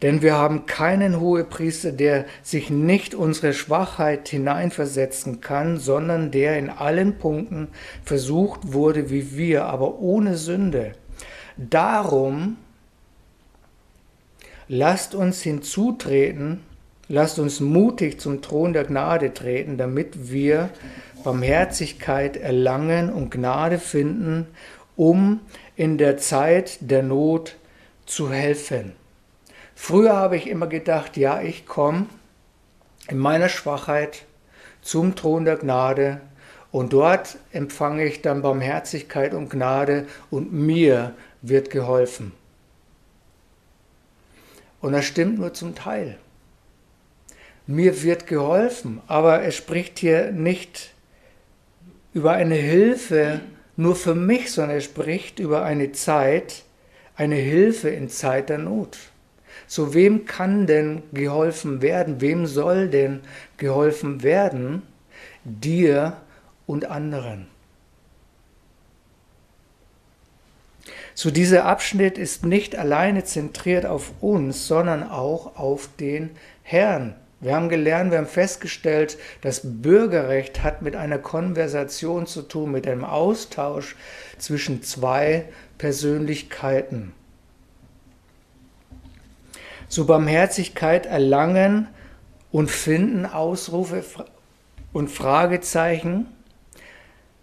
Denn 0.00 0.22
wir 0.22 0.34
haben 0.34 0.66
keinen 0.66 1.20
Hohepriester, 1.20 1.92
der 1.92 2.24
sich 2.42 2.70
nicht 2.70 3.14
unsere 3.14 3.52
Schwachheit 3.52 4.28
hineinversetzen 4.28 5.40
kann, 5.40 5.78
sondern 5.78 6.30
der 6.30 6.58
in 6.58 6.70
allen 6.70 7.18
Punkten 7.18 7.68
versucht 8.04 8.72
wurde 8.72 9.10
wie 9.10 9.36
wir, 9.36 9.66
aber 9.66 9.98
ohne 9.98 10.36
Sünde. 10.36 10.92
Darum 11.56 12.56
lasst 14.66 15.14
uns 15.14 15.42
hinzutreten, 15.42 16.60
lasst 17.12 17.38
uns 17.38 17.60
mutig 17.60 18.18
zum 18.18 18.40
Thron 18.40 18.72
der 18.72 18.84
Gnade 18.84 19.34
treten, 19.34 19.76
damit 19.76 20.32
wir 20.32 20.70
Barmherzigkeit 21.22 22.38
erlangen 22.38 23.12
und 23.12 23.30
Gnade 23.30 23.78
finden, 23.78 24.46
um 24.96 25.40
in 25.76 25.98
der 25.98 26.16
Zeit 26.16 26.78
der 26.80 27.02
Not 27.02 27.56
zu 28.06 28.32
helfen. 28.32 28.92
Früher 29.74 30.16
habe 30.16 30.38
ich 30.38 30.46
immer 30.46 30.68
gedacht, 30.68 31.18
ja, 31.18 31.42
ich 31.42 31.66
komme 31.66 32.06
in 33.08 33.18
meiner 33.18 33.50
Schwachheit 33.50 34.24
zum 34.80 35.14
Thron 35.14 35.44
der 35.44 35.56
Gnade 35.56 36.22
und 36.70 36.94
dort 36.94 37.36
empfange 37.52 38.06
ich 38.06 38.22
dann 38.22 38.40
Barmherzigkeit 38.40 39.34
und 39.34 39.50
Gnade 39.50 40.06
und 40.30 40.50
mir 40.50 41.14
wird 41.42 41.68
geholfen. 41.68 42.32
Und 44.80 44.92
das 44.92 45.04
stimmt 45.04 45.38
nur 45.38 45.52
zum 45.52 45.74
Teil. 45.74 46.16
Mir 47.66 48.02
wird 48.02 48.26
geholfen, 48.26 49.00
aber 49.06 49.42
es 49.44 49.54
spricht 49.54 49.98
hier 49.98 50.32
nicht 50.32 50.92
über 52.12 52.32
eine 52.32 52.56
Hilfe 52.56 53.40
nur 53.76 53.96
für 53.96 54.14
mich, 54.14 54.52
sondern 54.52 54.78
es 54.78 54.84
spricht 54.84 55.38
über 55.38 55.64
eine 55.64 55.92
Zeit, 55.92 56.64
eine 57.16 57.36
Hilfe 57.36 57.88
in 57.88 58.08
Zeit 58.08 58.48
der 58.48 58.58
Not. 58.58 58.98
So 59.66 59.94
wem 59.94 60.26
kann 60.26 60.66
denn 60.66 61.02
geholfen 61.12 61.82
werden? 61.82 62.20
Wem 62.20 62.46
soll 62.46 62.88
denn 62.88 63.20
geholfen 63.56 64.22
werden? 64.22 64.82
Dir 65.44 66.18
und 66.66 66.86
anderen. 66.86 67.46
So 71.14 71.30
dieser 71.30 71.64
Abschnitt 71.64 72.18
ist 72.18 72.44
nicht 72.44 72.76
alleine 72.76 73.24
zentriert 73.24 73.86
auf 73.86 74.12
uns, 74.20 74.66
sondern 74.66 75.08
auch 75.08 75.56
auf 75.56 75.88
den 75.98 76.30
Herrn. 76.62 77.14
Wir 77.42 77.56
haben 77.56 77.68
gelernt, 77.68 78.12
wir 78.12 78.18
haben 78.18 78.26
festgestellt, 78.26 79.18
das 79.40 79.62
Bürgerrecht 79.64 80.62
hat 80.62 80.80
mit 80.80 80.94
einer 80.94 81.18
Konversation 81.18 82.28
zu 82.28 82.42
tun, 82.42 82.70
mit 82.70 82.86
einem 82.86 83.04
Austausch 83.04 83.96
zwischen 84.38 84.84
zwei 84.84 85.46
Persönlichkeiten 85.76 87.12
zu 89.88 90.06
Barmherzigkeit 90.06 91.04
erlangen 91.04 91.88
und 92.52 92.70
finden, 92.70 93.26
Ausrufe 93.26 94.04
und 94.92 95.10
Fragezeichen. 95.10 96.28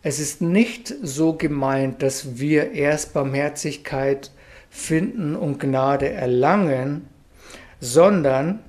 Es 0.02 0.20
ist 0.20 0.42
nicht 0.42 0.96
so 1.04 1.34
gemeint, 1.34 2.02
dass 2.02 2.40
wir 2.40 2.72
erst 2.72 3.14
Barmherzigkeit 3.14 4.32
finden 4.70 5.36
und 5.36 5.60
Gnade 5.60 6.10
erlangen, 6.10 7.06
sondern 7.82 8.64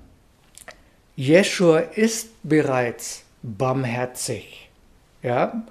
Jeschua 1.20 1.80
ist 1.80 2.30
bereits 2.44 3.24
barmherzig. 3.42 4.70
Ja? 5.22 5.66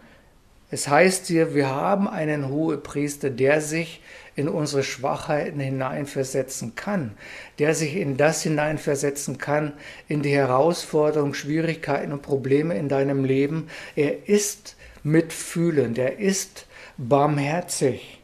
Es 0.70 0.88
heißt 0.88 1.26
hier, 1.26 1.56
wir 1.56 1.70
haben 1.70 2.08
einen 2.08 2.50
Hohepriester, 2.50 3.32
der 3.32 3.60
sich 3.60 4.00
in 4.36 4.48
unsere 4.48 4.84
Schwachheiten 4.84 5.60
hineinversetzen 5.60 6.76
kann, 6.76 7.18
der 7.58 7.74
sich 7.74 7.96
in 7.96 8.16
das 8.16 8.44
hineinversetzen 8.44 9.40
kann, 9.40 9.74
in 10.08 10.22
die 10.22 10.30
Herausforderungen, 10.30 11.34
Schwierigkeiten 11.34 12.14
und 12.14 12.22
Probleme 12.22 12.78
in 12.78 12.88
deinem 12.88 13.26
Leben. 13.26 13.70
Er 13.96 14.30
ist 14.30 14.76
mitfühlend, 15.02 15.98
er 15.98 16.20
ist 16.20 16.68
barmherzig. 16.96 18.22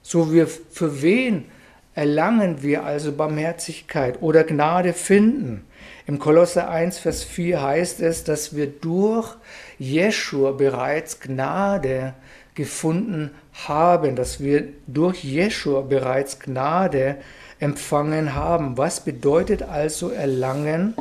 So 0.00 0.32
wir 0.32 0.46
für 0.46 1.02
wen 1.02 1.50
erlangen 1.94 2.62
wir 2.62 2.84
also 2.84 3.12
Barmherzigkeit 3.12 4.22
oder 4.22 4.42
Gnade 4.44 4.94
finden? 4.94 5.66
Im 6.06 6.18
Kolosser 6.18 6.68
1, 6.68 6.98
Vers 6.98 7.24
4 7.24 7.62
heißt 7.62 8.00
es, 8.00 8.24
dass 8.24 8.54
wir 8.54 8.66
durch 8.66 9.34
Jeschua 9.78 10.52
bereits 10.52 11.18
Gnade 11.20 12.12
gefunden 12.54 13.30
haben, 13.66 14.14
dass 14.14 14.38
wir 14.38 14.68
durch 14.86 15.24
Jeschua 15.24 15.80
bereits 15.80 16.38
Gnade 16.40 17.16
empfangen 17.58 18.34
haben. 18.34 18.76
Was 18.76 19.00
bedeutet 19.00 19.62
also 19.62 20.10
erlangen 20.10 20.94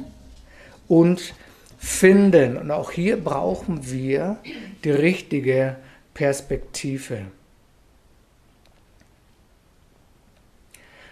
und 0.87 1.33
finden? 1.77 2.57
Und 2.57 2.71
auch 2.71 2.91
hier 2.91 3.21
brauchen 3.21 3.91
wir 3.91 4.37
die 4.85 4.91
richtige 4.91 5.75
Perspektive. 6.13 7.25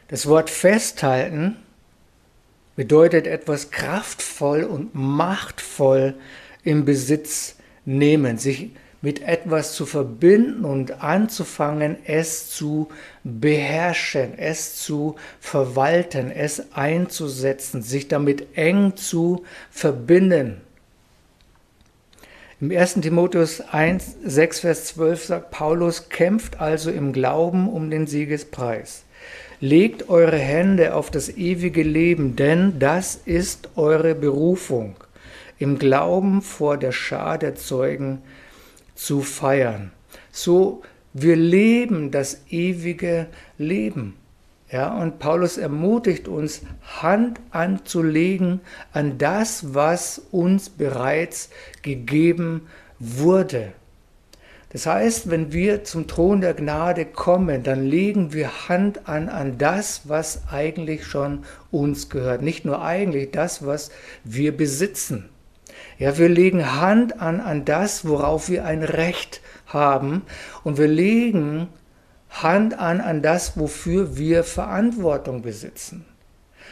Das 0.08 0.28
Wort 0.28 0.50
festhalten 0.50 1.58
bedeutet 2.82 3.28
etwas 3.28 3.70
kraftvoll 3.70 4.64
und 4.64 4.96
machtvoll 4.96 6.16
in 6.64 6.84
Besitz 6.84 7.58
nehmen, 7.86 8.40
sich 8.40 8.72
mit 9.04 9.22
etwas 9.22 9.76
zu 9.76 9.86
verbinden 9.86 10.66
und 10.66 11.04
anzufangen, 11.04 11.98
es 12.06 12.50
zu 12.50 12.88
beherrschen, 13.24 14.34
es 14.36 14.78
zu 14.78 15.16
verwalten, 15.40 16.32
es 16.32 16.74
einzusetzen, 16.74 17.84
sich 17.84 18.08
damit 18.08 18.58
eng 18.58 18.96
zu 18.96 19.46
verbinden. 19.70 20.62
Im 22.60 22.72
1. 22.72 22.96
Timotheus 22.96 23.62
1, 23.62 24.16
6, 24.26 24.60
Vers 24.60 24.86
12 24.86 25.26
sagt 25.26 25.52
Paulus, 25.52 26.10
kämpft 26.10 26.60
also 26.60 26.90
im 26.90 27.14
Glauben 27.14 27.70
um 27.70 27.92
den 27.92 28.08
Siegespreis. 28.08 29.04
Legt 29.64 30.10
eure 30.10 30.40
Hände 30.40 30.96
auf 30.96 31.12
das 31.12 31.30
ewige 31.30 31.84
Leben, 31.84 32.36
denn 32.36 32.80
das 32.80 33.16
ist 33.16 33.70
eure 33.76 34.16
Berufung, 34.16 34.96
im 35.60 35.78
Glauben 35.78 36.42
vor 36.42 36.78
der 36.78 36.92
Schar 36.92 37.38
der 37.38 37.54
Zeugen 37.54 38.24
zu 38.96 39.22
feiern. 39.22 39.92
So, 40.32 40.82
wir 41.14 41.36
leben 41.36 42.10
das 42.10 42.42
ewige 42.50 43.28
Leben. 43.60 44.16
Ja, 44.72 45.00
und 45.00 45.20
Paulus 45.20 45.60
ermutigt 45.60 46.28
uns, 46.28 46.64
Hand 47.00 47.40
anzulegen 47.52 48.62
an 48.94 49.20
das, 49.20 49.76
was 49.76 50.24
uns 50.32 50.70
bereits 50.70 51.52
gegeben 51.84 52.68
wurde. 52.98 53.74
Das 54.72 54.86
heißt, 54.86 55.30
wenn 55.30 55.52
wir 55.52 55.84
zum 55.84 56.08
Thron 56.08 56.40
der 56.40 56.54
Gnade 56.54 57.06
kommen, 57.06 57.64
dann 57.64 57.86
legen 57.86 58.32
wir 58.32 58.70
Hand 58.70 59.10
an 59.10 59.28
an 59.28 59.58
das, 59.58 60.04
was 60.06 60.44
eigentlich 60.50 61.06
schon 61.06 61.44
uns 61.72 62.10
gehört. 62.10 62.42
Nicht 62.42 62.64
nur 62.64 62.82
eigentlich 62.82 63.32
das, 63.32 63.66
was 63.66 63.92
wir 64.24 64.56
besitzen. 64.56 65.30
Ja, 66.00 66.18
wir 66.18 66.30
legen 66.30 66.80
Hand 66.80 67.20
an 67.22 67.42
an 67.42 67.66
das, 67.66 68.08
worauf 68.08 68.50
wir 68.50 68.66
ein 68.66 68.84
Recht 68.84 69.42
haben. 69.68 70.24
Und 70.64 70.78
wir 70.78 70.88
legen 70.88 71.68
Hand 72.30 72.80
an 72.80 73.02
an 73.02 73.22
das, 73.22 73.60
wofür 73.60 74.18
wir 74.18 74.46
Verantwortung 74.46 75.42
besitzen. 75.42 76.06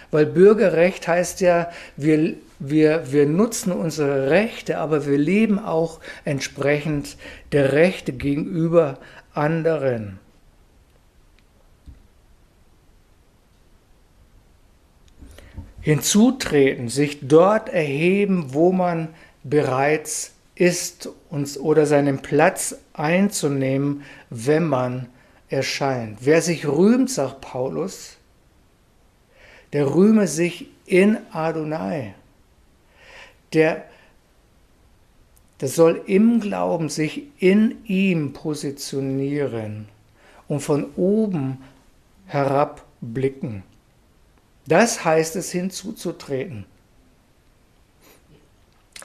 Weil 0.09 0.25
Bürgerrecht 0.25 1.07
heißt 1.07 1.41
ja, 1.41 1.69
wir, 1.97 2.35
wir, 2.60 3.12
wir 3.12 3.26
nutzen 3.26 3.72
unsere 3.72 4.30
Rechte, 4.30 4.78
aber 4.78 5.06
wir 5.06 5.17
leben 5.17 5.60
auch 5.60 6.00
entsprechend 6.26 7.17
der 7.52 7.74
Rechte 7.74 8.12
gegenüber 8.13 9.00
anderen. 9.34 10.19
Hinzutreten, 15.82 16.89
sich 16.89 17.19
dort 17.28 17.69
erheben, 17.69 18.54
wo 18.54 18.74
man 18.74 19.08
bereits 19.43 20.34
ist 20.56 21.10
uns, 21.30 21.58
oder 21.58 21.86
seinen 21.86 22.19
Platz 22.19 22.76
einzunehmen, 22.91 24.04
wenn 24.30 24.67
man 24.67 25.08
erscheint. 25.48 26.19
Wer 26.22 26.41
sich 26.41 26.67
rühmt, 26.67 27.10
sagt 27.10 27.39
Paulus, 27.39 28.17
der 29.72 29.95
rühme 29.95 30.28
sich 30.28 30.69
in 30.86 31.17
Adonai. 31.32 32.13
Der, 33.53 33.85
der 35.62 35.67
soll 35.67 36.01
im 36.05 36.39
Glauben 36.39 36.89
sich 36.89 37.23
in 37.39 37.83
ihm 37.85 38.33
positionieren 38.33 39.88
und 40.47 40.62
von 40.62 40.88
oben 40.95 41.63
herab 42.25 42.85
blicken. 43.01 43.63
Das 44.67 45.03
heißt 45.03 45.35
es 45.35 45.51
hinzuzutreten. 45.51 46.65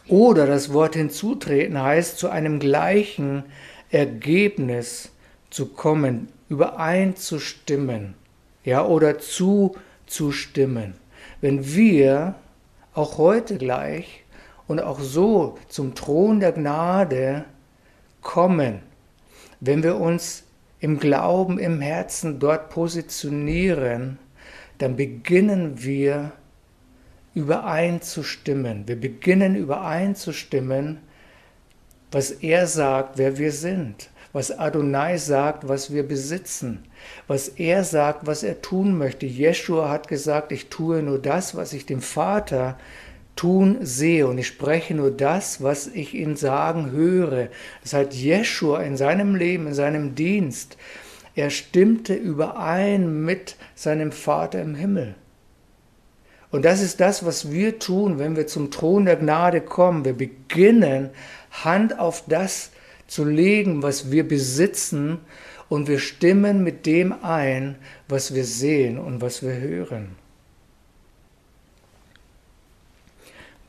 Oder 0.09 0.47
das 0.47 0.73
Wort 0.73 0.95
hinzutreten 0.95 1.81
heißt 1.81 2.19
zu 2.19 2.29
einem 2.29 2.59
gleichen 2.59 3.45
Ergebnis 3.91 5.11
zu 5.49 5.67
kommen, 5.67 6.29
übereinzustimmen, 6.49 8.15
ja, 8.65 8.85
oder 8.85 9.19
zuzustimmen. 9.19 10.95
Wenn 11.41 11.75
wir 11.75 12.35
auch 12.93 13.19
heute 13.19 13.57
gleich 13.57 14.24
und 14.67 14.81
auch 14.81 15.01
so 15.01 15.59
zum 15.69 15.95
Thron 15.95 16.41
der 16.41 16.53
Gnade 16.53 17.45
kommen, 18.21 18.81
wenn 19.61 19.83
wir 19.83 19.97
uns 19.97 20.45
im 20.81 20.99
Glauben, 20.99 21.59
im 21.59 21.81
Herzen 21.81 22.39
dort 22.39 22.71
positionieren, 22.71 24.19
dann 24.79 24.97
beginnen 24.97 25.83
wir 25.83 26.33
übereinzustimmen. 27.35 28.87
Wir 28.87 29.01
beginnen 29.01 29.57
übereinzustimmen, 29.57 30.99
was 32.11 32.31
er 32.31 32.67
sagt, 32.67 33.19
wer 33.19 33.39
wir 33.39 33.53
sind 33.53 34.11
was 34.35 34.51
Adonai 34.51 35.17
sagt, 35.17 35.69
was 35.69 35.93
wir 35.93 36.07
besitzen, 36.07 36.85
was 37.29 37.47
er 37.49 37.85
sagt, 37.85 38.27
was 38.27 38.43
er 38.43 38.61
tun 38.61 38.99
möchte. 38.99 39.27
Jeshua 39.27 39.89
hat 39.89 40.09
gesagt, 40.09 40.51
ich 40.51 40.69
tue 40.69 41.05
nur 41.05 41.21
das, 41.21 41.55
was 41.55 41.73
ich 41.73 41.87
dem 41.87 42.03
Vater 42.03 42.77
tun 43.37 43.79
sehe 43.81 44.27
und 44.27 44.39
ich 44.39 44.47
spreche 44.47 44.95
nur 44.95 45.11
das, 45.11 45.63
was 45.63 45.87
ich 45.89 46.15
ihn 46.15 46.37
sagen 46.37 46.91
höre. 46.91 47.49
Das 47.83 47.93
hat 47.93 48.15
Jeshua 48.15 48.83
in 48.83 48.97
seinem 48.97 49.35
Leben, 49.35 49.67
in 49.67 49.75
seinem 49.75 50.15
Dienst. 50.15 50.77
Er 51.35 51.51
stimmte 51.51 52.15
überein 52.15 53.25
mit 53.25 53.57
seinem 53.75 54.13
Vater 54.13 54.63
im 54.63 54.75
Himmel. 54.75 55.15
Und 56.51 56.65
das 56.65 56.81
ist 56.81 57.01
das, 57.01 57.27
was 57.27 57.51
wir 57.51 57.81
tun, 57.81 58.21
wenn 58.21 58.37
wir 58.37 58.47
zum 58.47 58.71
Thron 58.71 59.07
der 59.07 59.17
Gnade 59.17 59.61
kommen. 59.61 60.05
Wir 60.05 60.13
beginnen, 60.13 61.11
Hand 61.51 61.99
auf 61.99 62.25
das 62.29 62.71
zu 63.09 63.25
legen, 63.25 63.83
was 63.83 64.13
wir 64.13 64.27
besitzen, 64.27 65.19
und 65.69 65.89
wir 65.89 65.99
stimmen 65.99 66.63
mit 66.63 66.87
dem 66.87 67.15
ein, 67.25 67.77
was 68.07 68.35
wir 68.35 68.45
sehen 68.45 68.99
und 68.99 69.21
was 69.21 69.43
wir 69.43 69.55
hören. 69.55 70.15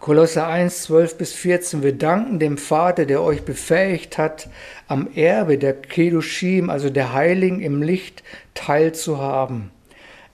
Kolosser 0.06 0.48
1, 0.48 0.84
12 0.84 1.18
bis 1.18 1.34
14. 1.34 1.82
Wir 1.82 1.98
danken 1.98 2.38
dem 2.38 2.60
Vater, 2.60 3.08
der 3.08 3.24
euch 3.24 3.41
befähigt 3.41 4.20
hat, 4.20 4.48
am 4.88 5.08
Erbe 5.15 5.58
der 5.58 5.74
Kedushim, 5.74 6.70
also 6.70 6.91
der 6.91 7.13
Heiligen 7.13 7.60
im 7.60 7.82
Licht, 7.82 8.22
teilzuhaben. 8.54 9.72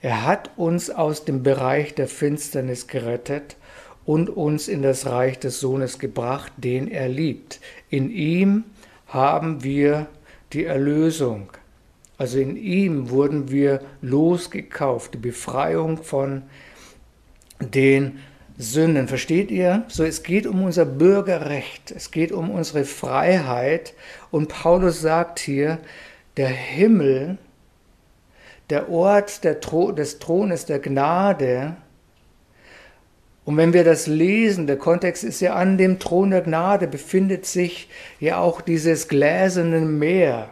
Er 0.02 0.26
hat 0.26 0.50
uns 0.58 0.90
aus 0.90 1.24
dem 1.24 1.42
Bereich 1.42 1.94
der 1.94 2.06
Finsternis 2.06 2.86
gerettet 2.86 3.56
und 4.04 4.28
uns 4.28 4.68
in 4.68 4.82
das 4.82 5.06
Reich 5.06 5.38
des 5.38 5.58
Sohnes 5.58 5.98
gebracht, 5.98 6.52
den 6.58 6.86
er 6.86 7.08
liebt. 7.08 7.58
In 7.88 8.10
ihm 8.10 8.64
haben 9.06 9.64
wir 9.64 10.06
die 10.52 10.66
Erlösung. 10.66 11.48
Also 12.18 12.38
in 12.38 12.58
ihm 12.58 13.08
wurden 13.08 13.50
wir 13.50 13.80
losgekauft, 14.02 15.14
die 15.14 15.18
Befreiung 15.18 15.96
von 15.96 16.42
den 17.58 18.18
Sünden. 18.62 19.08
Versteht 19.08 19.50
ihr? 19.50 19.84
So, 19.88 20.04
es 20.04 20.22
geht 20.22 20.46
um 20.46 20.62
unser 20.62 20.84
Bürgerrecht, 20.84 21.90
es 21.90 22.10
geht 22.10 22.32
um 22.32 22.50
unsere 22.50 22.84
Freiheit. 22.84 23.94
Und 24.30 24.48
Paulus 24.48 25.00
sagt 25.00 25.38
hier, 25.38 25.78
der 26.36 26.48
Himmel, 26.48 27.38
der 28.70 28.88
Ort 28.88 29.44
der 29.44 29.60
Thro 29.60 29.92
des 29.92 30.18
Thrones 30.18 30.64
der 30.64 30.78
Gnade, 30.78 31.76
und 33.44 33.56
wenn 33.56 33.72
wir 33.72 33.82
das 33.82 34.06
lesen, 34.06 34.66
der 34.66 34.76
Kontext 34.76 35.24
ist 35.24 35.40
ja 35.40 35.54
an 35.54 35.76
dem 35.76 35.98
Thron 35.98 36.30
der 36.30 36.42
Gnade, 36.42 36.86
befindet 36.86 37.44
sich 37.44 37.88
ja 38.20 38.38
auch 38.38 38.60
dieses 38.60 39.08
gläserne 39.08 39.80
Meer. 39.80 40.48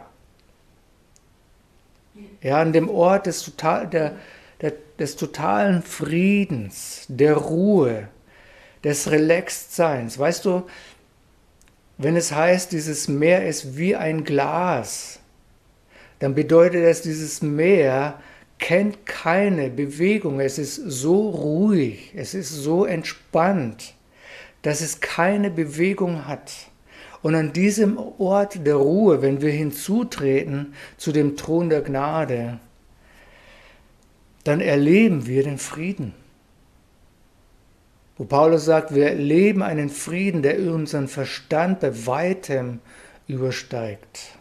Ja, 2.41 2.59
an 2.59 2.73
dem 2.73 2.89
Ort 2.89 3.27
des, 3.27 3.43
total, 3.43 3.87
der, 3.87 4.15
des 5.01 5.15
totalen 5.15 5.81
Friedens, 5.81 7.05
der 7.07 7.35
Ruhe, 7.35 8.07
des 8.83 9.09
Relaxedseins. 9.09 10.19
Weißt 10.19 10.45
du, 10.45 10.63
wenn 11.97 12.15
es 12.15 12.31
heißt, 12.31 12.71
dieses 12.71 13.07
Meer 13.07 13.47
ist 13.47 13.77
wie 13.77 13.95
ein 13.95 14.23
Glas, 14.23 15.19
dann 16.19 16.35
bedeutet 16.35 16.85
das, 16.85 17.01
dieses 17.01 17.41
Meer 17.41 18.19
kennt 18.59 19.07
keine 19.07 19.71
Bewegung. 19.71 20.39
Es 20.39 20.59
ist 20.59 20.75
so 20.75 21.29
ruhig, 21.31 22.13
es 22.15 22.35
ist 22.35 22.51
so 22.51 22.85
entspannt, 22.85 23.95
dass 24.61 24.81
es 24.81 24.99
keine 24.99 25.49
Bewegung 25.49 26.27
hat. 26.27 26.51
Und 27.23 27.33
an 27.33 27.53
diesem 27.53 27.97
Ort 28.19 28.67
der 28.67 28.75
Ruhe, 28.75 29.23
wenn 29.23 29.41
wir 29.41 29.51
hinzutreten 29.51 30.75
zu 30.97 31.11
dem 31.11 31.37
Thron 31.37 31.69
der 31.71 31.81
Gnade, 31.81 32.59
dann 34.43 34.61
erleben 34.61 35.27
wir 35.27 35.43
den 35.43 35.57
Frieden. 35.57 36.13
Wo 38.17 38.25
Paulus 38.25 38.65
sagt, 38.65 38.93
wir 38.93 39.07
erleben 39.07 39.63
einen 39.63 39.89
Frieden, 39.89 40.43
der 40.43 40.59
unseren 40.59 41.07
Verstand 41.07 41.79
bei 41.79 42.05
weitem 42.05 42.79
übersteigt. 43.27 44.35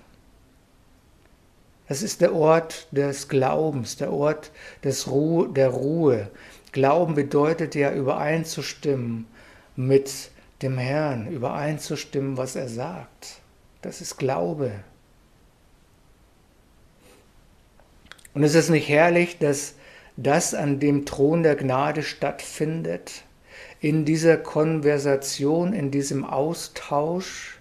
Das 1.88 2.02
ist 2.02 2.20
der 2.20 2.34
Ort 2.34 2.86
des 2.92 3.28
Glaubens, 3.28 3.96
der 3.96 4.12
Ort 4.12 4.52
des 4.84 5.08
Ruhe, 5.08 5.48
der 5.48 5.68
Ruhe. 5.68 6.30
Glauben 6.72 7.14
bedeutet 7.14 7.74
ja 7.74 7.92
übereinzustimmen 7.92 9.26
mit 9.74 10.30
dem 10.62 10.78
Herrn 10.78 11.26
übereinzustimmen, 11.26 12.36
was 12.36 12.54
er 12.54 12.68
sagt. 12.68 13.40
Das 13.82 14.00
ist 14.00 14.18
Glaube. 14.18 14.72
Und 18.34 18.44
es 18.44 18.54
ist 18.54 18.68
nicht 18.68 18.88
herrlich, 18.88 19.38
dass 19.38 19.74
das 20.22 20.54
an 20.54 20.80
dem 20.80 21.06
Thron 21.06 21.42
der 21.42 21.56
Gnade 21.56 22.02
stattfindet, 22.02 23.22
in 23.80 24.04
dieser 24.04 24.36
Konversation, 24.36 25.72
in 25.72 25.90
diesem 25.90 26.24
Austausch. 26.24 27.58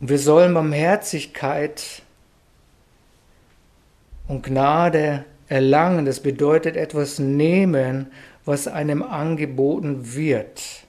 Wir 0.00 0.18
sollen 0.18 0.54
Barmherzigkeit 0.54 2.02
und 4.26 4.42
Gnade 4.42 5.26
erlangen. 5.48 6.06
Das 6.06 6.20
bedeutet 6.20 6.76
etwas 6.76 7.18
nehmen, 7.18 8.10
was 8.46 8.66
einem 8.66 9.02
angeboten 9.02 10.14
wird. 10.14 10.86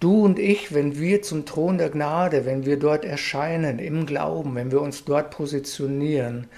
Du 0.00 0.24
und 0.24 0.38
ich, 0.38 0.72
wenn 0.72 0.98
wir 0.98 1.20
zum 1.20 1.44
Thron 1.44 1.76
der 1.76 1.90
Gnade, 1.90 2.46
wenn 2.46 2.64
wir 2.64 2.78
dort 2.78 3.04
erscheinen 3.04 3.78
im 3.78 4.06
Glauben, 4.06 4.54
wenn 4.54 4.72
wir 4.72 4.80
uns 4.80 5.04
dort 5.04 5.30
positionieren, 5.30 6.48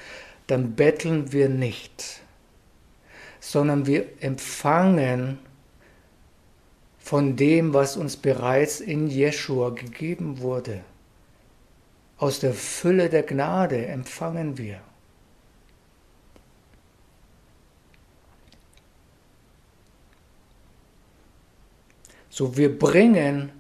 dann 0.46 0.76
betteln 0.76 1.32
wir 1.32 1.48
nicht, 1.48 2.22
sondern 3.40 3.86
wir 3.86 4.06
empfangen 4.20 5.40
von 6.98 7.34
dem, 7.34 7.74
was 7.74 7.96
uns 7.96 8.16
bereits 8.16 8.80
in 8.80 9.08
Jeschua 9.08 9.70
gegeben 9.70 10.38
wurde. 10.38 10.84
Aus 12.18 12.38
der 12.38 12.54
Fülle 12.54 13.08
der 13.08 13.24
Gnade 13.24 13.86
empfangen 13.86 14.56
wir. 14.56 14.80
So 22.32 22.56
wir 22.56 22.78
bringen 22.78 23.52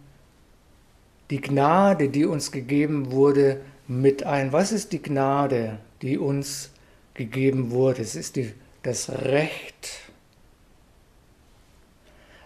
die 1.28 1.42
Gnade, 1.42 2.08
die 2.08 2.24
uns 2.24 2.50
gegeben 2.50 3.12
wurde, 3.12 3.60
mit 3.86 4.22
ein. 4.22 4.50
Was 4.50 4.72
ist 4.72 4.92
die 4.92 5.02
Gnade, 5.02 5.78
die 6.00 6.16
uns 6.16 6.70
gegeben 7.12 7.70
wurde? 7.70 8.00
Es 8.00 8.14
ist 8.14 8.36
die, 8.36 8.54
das 8.82 9.10
Recht. 9.10 9.90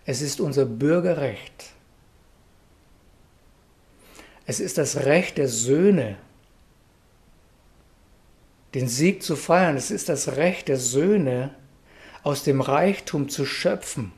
Es 0.05 0.21
ist 0.21 0.41
unser 0.41 0.67
Bürgerrecht. 0.67 1.67
Es 4.47 4.59
ist 4.59 4.79
das 4.79 5.05
Recht 5.05 5.39
der 5.39 5.49
Söhne, 5.49 6.17
den 8.75 8.89
Sieg 8.89 9.23
zu 9.23 9.37
feiern. 9.37 9.77
Es 9.77 9.93
ist 9.93 10.09
das 10.09 10.35
Recht 10.35 10.67
der 10.67 10.79
Söhne, 10.79 11.55
aus 12.25 12.43
dem 12.43 12.61
Reichtum 12.61 13.29
zu 13.29 13.47
schöpfen. 13.47 14.11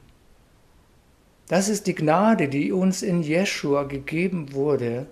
Das 1.49 1.69
ist 1.69 1.87
die 1.87 1.95
Gnade, 1.95 2.49
die 2.49 2.73
uns 2.73 3.03
in 3.03 3.23
Jeschua 3.23 3.85
gegeben 3.85 4.53
wurde, 4.53 5.07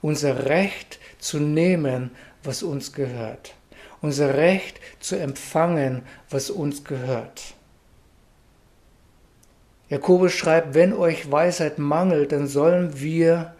unser 0.00 0.46
Recht 0.46 0.98
zu 1.18 1.38
nehmen, 1.38 2.10
was 2.42 2.62
uns 2.62 2.92
gehört. 2.92 3.54
Unser 4.00 4.34
Recht 4.34 4.80
zu 4.98 5.16
empfangen, 5.16 6.02
was 6.28 6.50
uns 6.50 6.82
gehört. 6.82 7.54
Jakobus 9.88 10.32
schreibt, 10.32 10.74
wenn 10.74 10.92
euch 10.92 11.30
Weisheit 11.30 11.78
mangelt, 11.78 12.32
dann 12.32 12.48
sollen 12.48 13.00
wir 13.00 13.54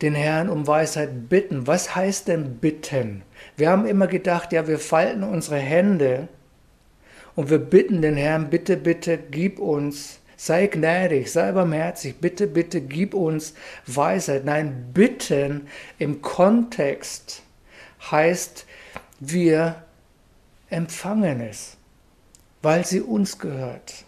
den 0.00 0.14
Herrn 0.14 0.48
um 0.48 0.66
Weisheit 0.66 1.28
bitten. 1.28 1.66
Was 1.66 1.94
heißt 1.94 2.28
denn 2.28 2.56
bitten? 2.56 3.22
Wir 3.56 3.70
haben 3.70 3.86
immer 3.86 4.06
gedacht, 4.06 4.52
ja, 4.52 4.66
wir 4.66 4.78
falten 4.78 5.22
unsere 5.22 5.56
Hände 5.56 6.28
und 7.34 7.50
wir 7.50 7.58
bitten 7.58 8.00
den 8.00 8.16
Herrn, 8.16 8.50
bitte, 8.50 8.76
bitte, 8.76 9.18
gib 9.18 9.58
uns, 9.58 10.20
sei 10.36 10.66
gnädig, 10.66 11.30
sei 11.30 11.52
barmherzig, 11.52 12.16
bitte, 12.16 12.46
bitte, 12.46 12.80
gib 12.80 13.14
uns 13.14 13.54
Weisheit. 13.86 14.44
Nein, 14.44 14.90
bitten 14.92 15.68
im 15.98 16.22
Kontext 16.22 17.42
heißt, 18.10 18.66
wir 19.20 19.76
empfangen 20.70 21.40
es, 21.40 21.76
weil 22.62 22.84
sie 22.84 23.00
uns 23.00 23.38
gehört 23.38 24.04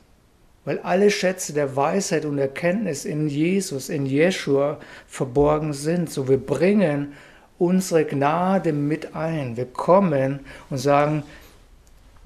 weil 0.66 0.81
alle 0.81 1.11
Schätze 1.12 1.55
der 1.55 1.77
Weisheit 1.77 2.24
und 2.24 2.39
Erkenntnis 2.39 3.05
in 3.05 3.29
Jesus, 3.29 3.89
in 3.89 4.05
Jeshua 4.05 4.79
verborgen 5.07 5.72
sind. 5.72 6.11
So 6.11 6.29
wir 6.29 6.39
bringen 6.39 7.12
unsere 7.57 8.05
Gnade 8.05 8.72
mit 8.72 9.14
ein. 9.14 9.57
Wir 9.57 9.66
kommen 9.66 10.41
und 10.68 10.79
sagen, 10.79 11.22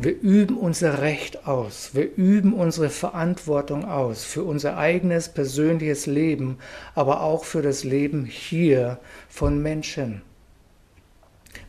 wir 0.02 0.18
üben 0.18 0.56
unser 0.56 1.02
Recht 1.02 1.46
aus, 1.46 1.90
wir 1.92 2.16
üben 2.16 2.54
unsere 2.54 2.88
Verantwortung 2.88 3.84
aus 3.84 4.24
für 4.24 4.44
unser 4.44 4.78
eigenes 4.78 5.28
persönliches 5.28 6.06
Leben, 6.06 6.56
aber 6.94 7.20
auch 7.20 7.44
für 7.44 7.60
das 7.60 7.84
Leben 7.84 8.24
hier 8.24 8.98
von 9.28 9.62
Menschen. 9.62 10.22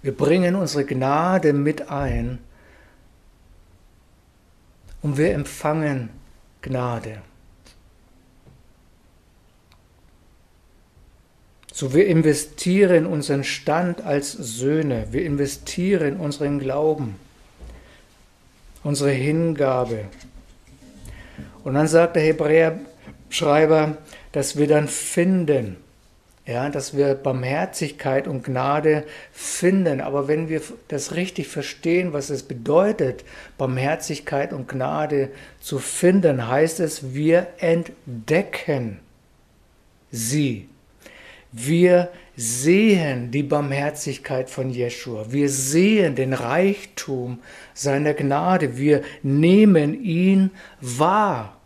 Wir 0.01 0.15
bringen 0.15 0.55
unsere 0.55 0.85
Gnade 0.85 1.51
mit 1.51 1.89
ein 1.89 2.39
und 5.01 5.17
wir 5.17 5.33
empfangen 5.33 6.09
Gnade. 6.61 7.21
So 11.73 11.93
wir 11.93 12.07
investieren 12.07 13.07
unseren 13.07 13.43
Stand 13.43 14.05
als 14.05 14.31
Söhne, 14.31 15.07
wir 15.11 15.25
investieren 15.25 16.15
unseren 16.15 16.59
Glauben, 16.59 17.15
unsere 18.83 19.11
Hingabe. 19.11 20.05
Und 21.63 21.75
dann 21.75 21.87
sagt 21.87 22.15
der 22.15 22.23
Hebräer-Schreiber, 22.23 23.97
dass 24.31 24.57
wir 24.57 24.67
dann 24.67 24.87
finden, 24.87 25.77
ja, 26.45 26.69
dass 26.69 26.97
wir 26.97 27.13
Barmherzigkeit 27.13 28.27
und 28.27 28.43
Gnade 28.43 29.05
finden. 29.31 30.01
Aber 30.01 30.27
wenn 30.27 30.49
wir 30.49 30.61
das 30.87 31.15
richtig 31.15 31.47
verstehen, 31.47 32.13
was 32.13 32.29
es 32.29 32.43
bedeutet, 32.43 33.23
Barmherzigkeit 33.57 34.51
und 34.51 34.67
Gnade 34.67 35.29
zu 35.59 35.77
finden, 35.77 36.47
heißt 36.47 36.79
es, 36.79 37.13
wir 37.13 37.47
entdecken 37.59 38.99
sie. 40.11 40.67
Wir 41.51 42.09
sehen 42.37 43.29
die 43.29 43.43
Barmherzigkeit 43.43 44.49
von 44.49 44.69
Jeschua. 44.69 45.25
Wir 45.29 45.49
sehen 45.49 46.15
den 46.15 46.33
Reichtum 46.33 47.39
seiner 47.73 48.13
Gnade. 48.13 48.77
Wir 48.77 49.01
nehmen 49.21 50.01
ihn 50.01 50.51
wahr. 50.79 51.57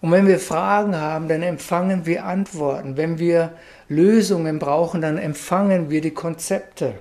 Und 0.00 0.12
wenn 0.12 0.26
wir 0.26 0.38
Fragen 0.38 0.96
haben, 0.96 1.28
dann 1.28 1.42
empfangen 1.42 2.04
wir 2.04 2.24
Antworten. 2.24 2.96
Wenn 2.96 3.18
wir 3.18 3.54
Lösungen 3.88 4.58
brauchen, 4.58 5.00
dann 5.00 5.18
empfangen 5.18 5.90
wir 5.90 6.00
die 6.00 6.10
Konzepte. 6.10 6.94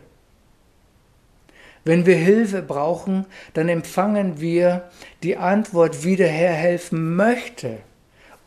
Wenn 1.86 2.05
wir 2.05 2.15
Hilfe 2.15 2.61
brauchen, 2.61 3.26
dann 3.53 3.67
empfangen 3.67 4.39
wir 4.39 4.89
die 5.21 5.36
Antwort, 5.36 6.05
wie 6.05 6.15
der 6.15 6.30
Herr 6.30 6.53
helfen 6.53 7.15
möchte. 7.15 7.80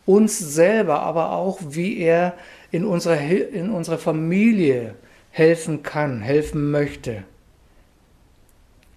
Uns 0.07 0.39
selber, 0.39 1.03
aber 1.03 1.33
auch, 1.33 1.59
wie 1.61 1.99
er 1.99 2.35
in 2.71 2.85
unserer, 2.85 3.21
in 3.21 3.71
unserer 3.71 3.99
Familie 3.99 4.95
helfen 5.31 5.83
kann, 5.83 6.23
helfen 6.23 6.71
möchte. 6.71 7.25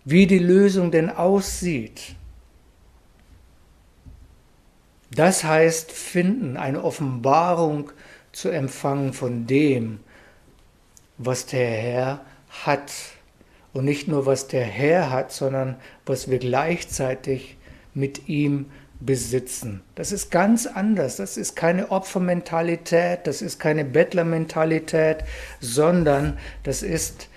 Wie 0.05 0.27
die 0.27 0.39
Lösung 0.39 0.91
denn 0.91 1.09
aussieht. 1.09 2.15
Das 5.11 5.43
heißt 5.43 5.91
finden, 5.91 6.55
eine 6.55 6.83
Offenbarung 6.83 7.91
zu 8.31 8.49
empfangen 8.49 9.13
von 9.13 9.47
dem, 9.47 9.99
was 11.17 11.45
der 11.45 11.67
Herr 11.67 12.21
hat. 12.63 12.91
Und 13.73 13.85
nicht 13.85 14.07
nur, 14.07 14.25
was 14.25 14.47
der 14.47 14.63
Herr 14.63 15.11
hat, 15.11 15.31
sondern 15.31 15.75
was 16.05 16.29
wir 16.29 16.39
gleichzeitig 16.39 17.57
mit 17.93 18.29
ihm 18.29 18.67
besitzen. 18.99 19.81
Das 19.95 20.11
ist 20.11 20.29
ganz 20.31 20.65
anders. 20.65 21.17
Das 21.17 21.37
ist 21.37 21.55
keine 21.55 21.91
Opfermentalität, 21.91 23.25
das 23.25 23.41
ist 23.41 23.59
keine 23.59 23.85
Bettlermentalität, 23.85 25.23
sondern 25.59 26.37
das 26.63 26.83
ist 26.83 27.29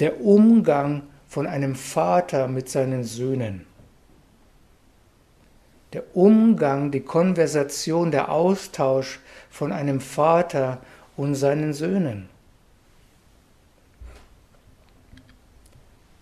der 0.00 0.20
Umgang 0.20 1.02
von 1.28 1.46
einem 1.46 1.74
Vater 1.74 2.48
mit 2.48 2.68
seinen 2.68 3.04
Söhnen 3.04 3.66
der 5.94 6.16
Umgang, 6.16 6.90
die 6.90 7.00
Konversation, 7.00 8.10
der 8.10 8.30
Austausch 8.30 9.20
von 9.48 9.72
einem 9.72 10.00
Vater 10.00 10.78
und 11.16 11.36
seinen 11.36 11.72
Söhnen. 11.72 12.28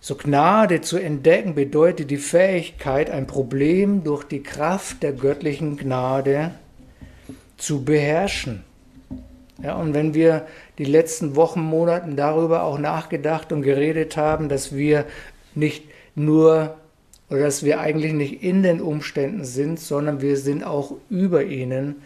So 0.05 0.15
Gnade 0.15 0.81
zu 0.81 0.97
entdecken 0.97 1.55
bedeutet 1.55 2.11
die 2.11 2.17
Fähigkeit, 2.17 3.09
ein 3.09 3.25
Problem 3.25 4.03
durch 4.03 4.25
die 4.25 4.43
Kraft 4.43 5.01
der 5.01 5.13
göttlichen 5.13 5.77
Gnade 5.77 6.51
zu 7.55 7.85
beherrschen. 7.85 8.65
Ja, 9.61 9.75
und 9.75 9.93
wenn 9.93 10.13
wir 10.13 10.45
die 10.77 10.83
letzten 10.83 11.37
Wochen, 11.37 11.61
Monaten 11.61 12.17
darüber 12.17 12.63
auch 12.63 12.79
nachgedacht 12.79 13.53
und 13.53 13.61
geredet 13.61 14.17
haben, 14.17 14.49
dass 14.49 14.75
wir 14.75 15.05
nicht 15.55 15.85
nur 16.15 16.75
oder 17.29 17.43
dass 17.43 17.63
wir 17.63 17.79
eigentlich 17.79 18.11
nicht 18.11 18.43
in 18.43 18.61
den 18.61 18.81
Umständen 18.81 19.45
sind, 19.45 19.79
sondern 19.79 20.19
wir 20.19 20.35
sind 20.35 20.65
auch 20.65 20.95
über 21.09 21.45
ihnen, 21.45 22.01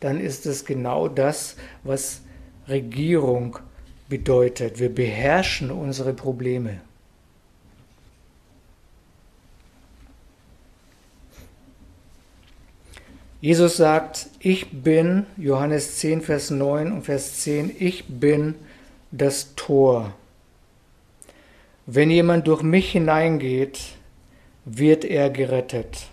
dann 0.00 0.18
ist 0.18 0.46
es 0.46 0.64
genau 0.64 1.06
das, 1.06 1.56
was 1.84 2.22
Regierung 2.66 3.58
bedeutet. 4.08 4.80
Wir 4.80 4.88
beherrschen 4.88 5.70
unsere 5.70 6.14
Probleme. 6.14 6.80
Jesus 13.42 13.76
sagt, 13.76 14.28
ich 14.38 14.70
bin, 14.70 15.26
Johannes 15.36 15.98
10, 15.98 16.20
Vers 16.20 16.52
9 16.52 16.92
und 16.92 17.02
Vers 17.02 17.40
10, 17.40 17.74
ich 17.76 18.04
bin 18.06 18.54
das 19.10 19.56
Tor. 19.56 20.14
Wenn 21.84 22.08
jemand 22.08 22.46
durch 22.46 22.62
mich 22.62 22.92
hineingeht, 22.92 23.80
wird 24.64 25.04
er 25.04 25.28
gerettet. 25.28 26.06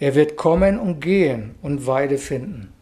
Er 0.00 0.16
wird 0.16 0.36
kommen 0.36 0.80
und 0.80 0.98
gehen 0.98 1.54
und 1.62 1.86
Weide 1.86 2.18
finden. 2.18 2.72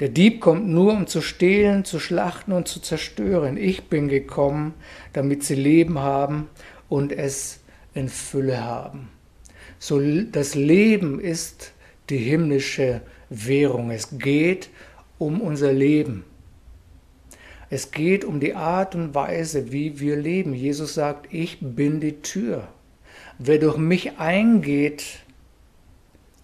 Der 0.00 0.08
Dieb 0.08 0.40
kommt 0.40 0.66
nur, 0.66 0.94
um 0.94 1.06
zu 1.06 1.20
stehlen, 1.20 1.84
zu 1.84 2.00
schlachten 2.00 2.52
und 2.52 2.66
zu 2.66 2.80
zerstören. 2.80 3.58
Ich 3.58 3.90
bin 3.90 4.08
gekommen, 4.08 4.72
damit 5.12 5.44
sie 5.44 5.54
Leben 5.54 5.98
haben 5.98 6.48
und 6.88 7.12
es 7.12 7.60
in 7.92 8.08
Fülle 8.08 8.64
haben. 8.64 9.19
So 9.82 9.98
das 9.98 10.54
Leben 10.54 11.18
ist 11.18 11.72
die 12.10 12.18
himmlische 12.18 13.00
Währung. 13.30 13.90
Es 13.90 14.18
geht 14.18 14.68
um 15.18 15.40
unser 15.40 15.72
Leben. 15.72 16.24
Es 17.70 17.90
geht 17.90 18.26
um 18.26 18.40
die 18.40 18.54
Art 18.54 18.94
und 18.94 19.14
Weise, 19.14 19.72
wie 19.72 19.98
wir 19.98 20.16
leben. 20.16 20.52
Jesus 20.52 20.94
sagt, 20.94 21.32
ich 21.32 21.58
bin 21.62 21.98
die 21.98 22.20
Tür. 22.20 22.68
Wer 23.38 23.58
durch 23.58 23.78
mich 23.78 24.18
eingeht, 24.18 25.20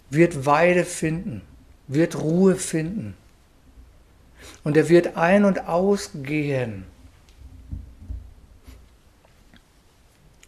wird 0.09 0.47
Weide 0.47 0.85
finden, 0.85 1.43
wird 1.89 2.19
Ruhe 2.19 2.57
finden. 2.57 3.15
Und 4.65 4.79
er 4.79 4.89
wird 4.89 5.19
ein- 5.19 5.45
und 5.45 5.69
ausgehen. 5.69 6.85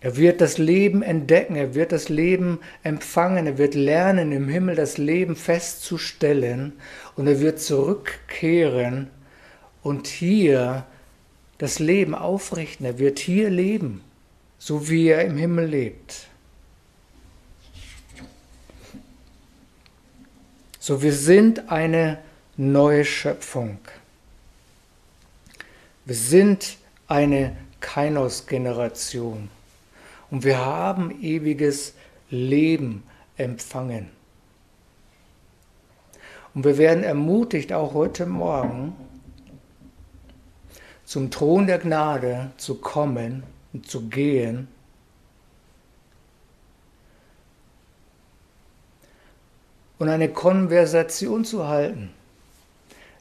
Er 0.01 0.17
wird 0.17 0.41
das 0.41 0.59
Leben 0.59 1.03
entdecken, 1.03 1.57
er 1.57 1.75
wird 1.75 1.91
das 1.91 2.09
Leben 2.09 2.61
empfangen, 2.85 3.47
er 3.47 3.59
wird 3.59 3.75
lernen, 3.75 4.31
im 4.31 4.49
Himmel 4.49 4.77
das 4.77 4.97
Leben 4.97 5.35
festzustellen 5.35 6.75
und 7.17 7.27
er 7.27 7.41
wird 7.41 7.61
zurückkehren 7.61 9.11
und 9.83 10.07
hier 10.07 10.87
das 11.59 11.81
Leben 11.81 12.15
aufrichten. 12.15 12.87
Er 12.87 13.01
wird 13.01 13.19
hier 13.19 13.51
leben, 13.51 14.03
so 14.59 14.89
wie 14.89 15.09
er 15.09 15.25
im 15.25 15.37
Himmel 15.37 15.67
lebt. 15.67 16.29
So 20.79 21.03
wir 21.03 21.13
sind 21.13 21.71
eine 21.73 22.19
neue 22.57 23.05
Schöpfung. 23.05 23.79
Wir 26.05 26.15
sind 26.15 26.77
eine 27.09 27.57
Kainos-Generation 27.81 29.51
und 30.31 30.45
wir 30.45 30.65
haben 30.65 31.23
ewiges 31.23 31.95
Leben 32.31 33.03
empfangen. 33.37 34.11
Und 36.55 36.65
wir 36.65 36.79
werden 36.79 37.05
ermutigt, 37.05 37.73
auch 37.73 37.95
heute 37.95 38.27
Morgen, 38.27 38.95
zum 41.05 41.31
Thron 41.31 41.67
der 41.67 41.79
Gnade 41.79 42.51
zu 42.57 42.75
kommen 42.75 43.43
und 43.73 43.89
zu 43.89 44.09
gehen. 44.09 44.69
Und 49.99 50.09
eine 50.09 50.29
Konversation 50.29 51.45
zu 51.45 51.67
halten. 51.67 52.11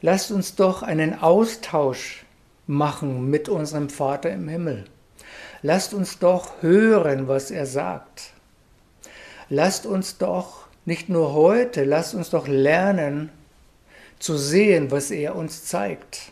Lasst 0.01 0.31
uns 0.31 0.55
doch 0.55 0.83
einen 0.83 1.19
Austausch 1.19 2.25
machen 2.67 3.29
mit 3.29 3.49
unserem 3.49 3.89
Vater 3.89 4.31
im 4.31 4.47
Himmel. 4.47 4.85
Lasst 5.61 5.93
uns 5.93 6.19
doch 6.19 6.61
hören, 6.61 7.27
was 7.27 7.51
er 7.51 7.65
sagt. 7.65 8.31
Lasst 9.49 9.85
uns 9.85 10.17
doch 10.17 10.67
nicht 10.85 11.09
nur 11.09 11.33
heute, 11.33 11.83
lasst 11.83 12.13
uns 12.13 12.29
doch 12.29 12.47
lernen 12.47 13.29
zu 14.19 14.37
sehen, 14.37 14.91
was 14.91 15.11
er 15.11 15.35
uns 15.35 15.65
zeigt. 15.65 16.31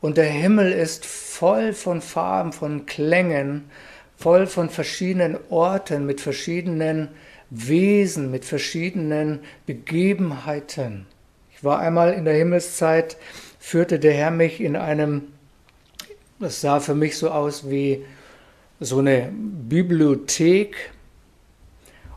Und 0.00 0.16
der 0.16 0.26
Himmel 0.26 0.72
ist 0.72 1.06
voll 1.06 1.72
von 1.72 2.00
Farben, 2.00 2.52
von 2.52 2.86
Klängen, 2.86 3.70
voll 4.16 4.46
von 4.46 4.70
verschiedenen 4.70 5.36
Orten, 5.50 6.06
mit 6.06 6.20
verschiedenen 6.20 7.08
Wesen, 7.50 8.30
mit 8.30 8.44
verschiedenen 8.44 9.40
Begebenheiten. 9.66 11.06
Ich 11.52 11.64
war 11.64 11.78
einmal 11.78 12.12
in 12.12 12.24
der 12.24 12.34
Himmelszeit, 12.34 13.16
führte 13.58 13.98
der 13.98 14.12
Herr 14.12 14.30
mich 14.30 14.60
in 14.60 14.76
einem, 14.76 15.32
das 16.38 16.60
sah 16.60 16.80
für 16.80 16.94
mich 16.94 17.16
so 17.16 17.30
aus 17.30 17.68
wie 17.70 18.04
so 18.80 18.98
eine 18.98 19.32
Bibliothek. 19.32 20.90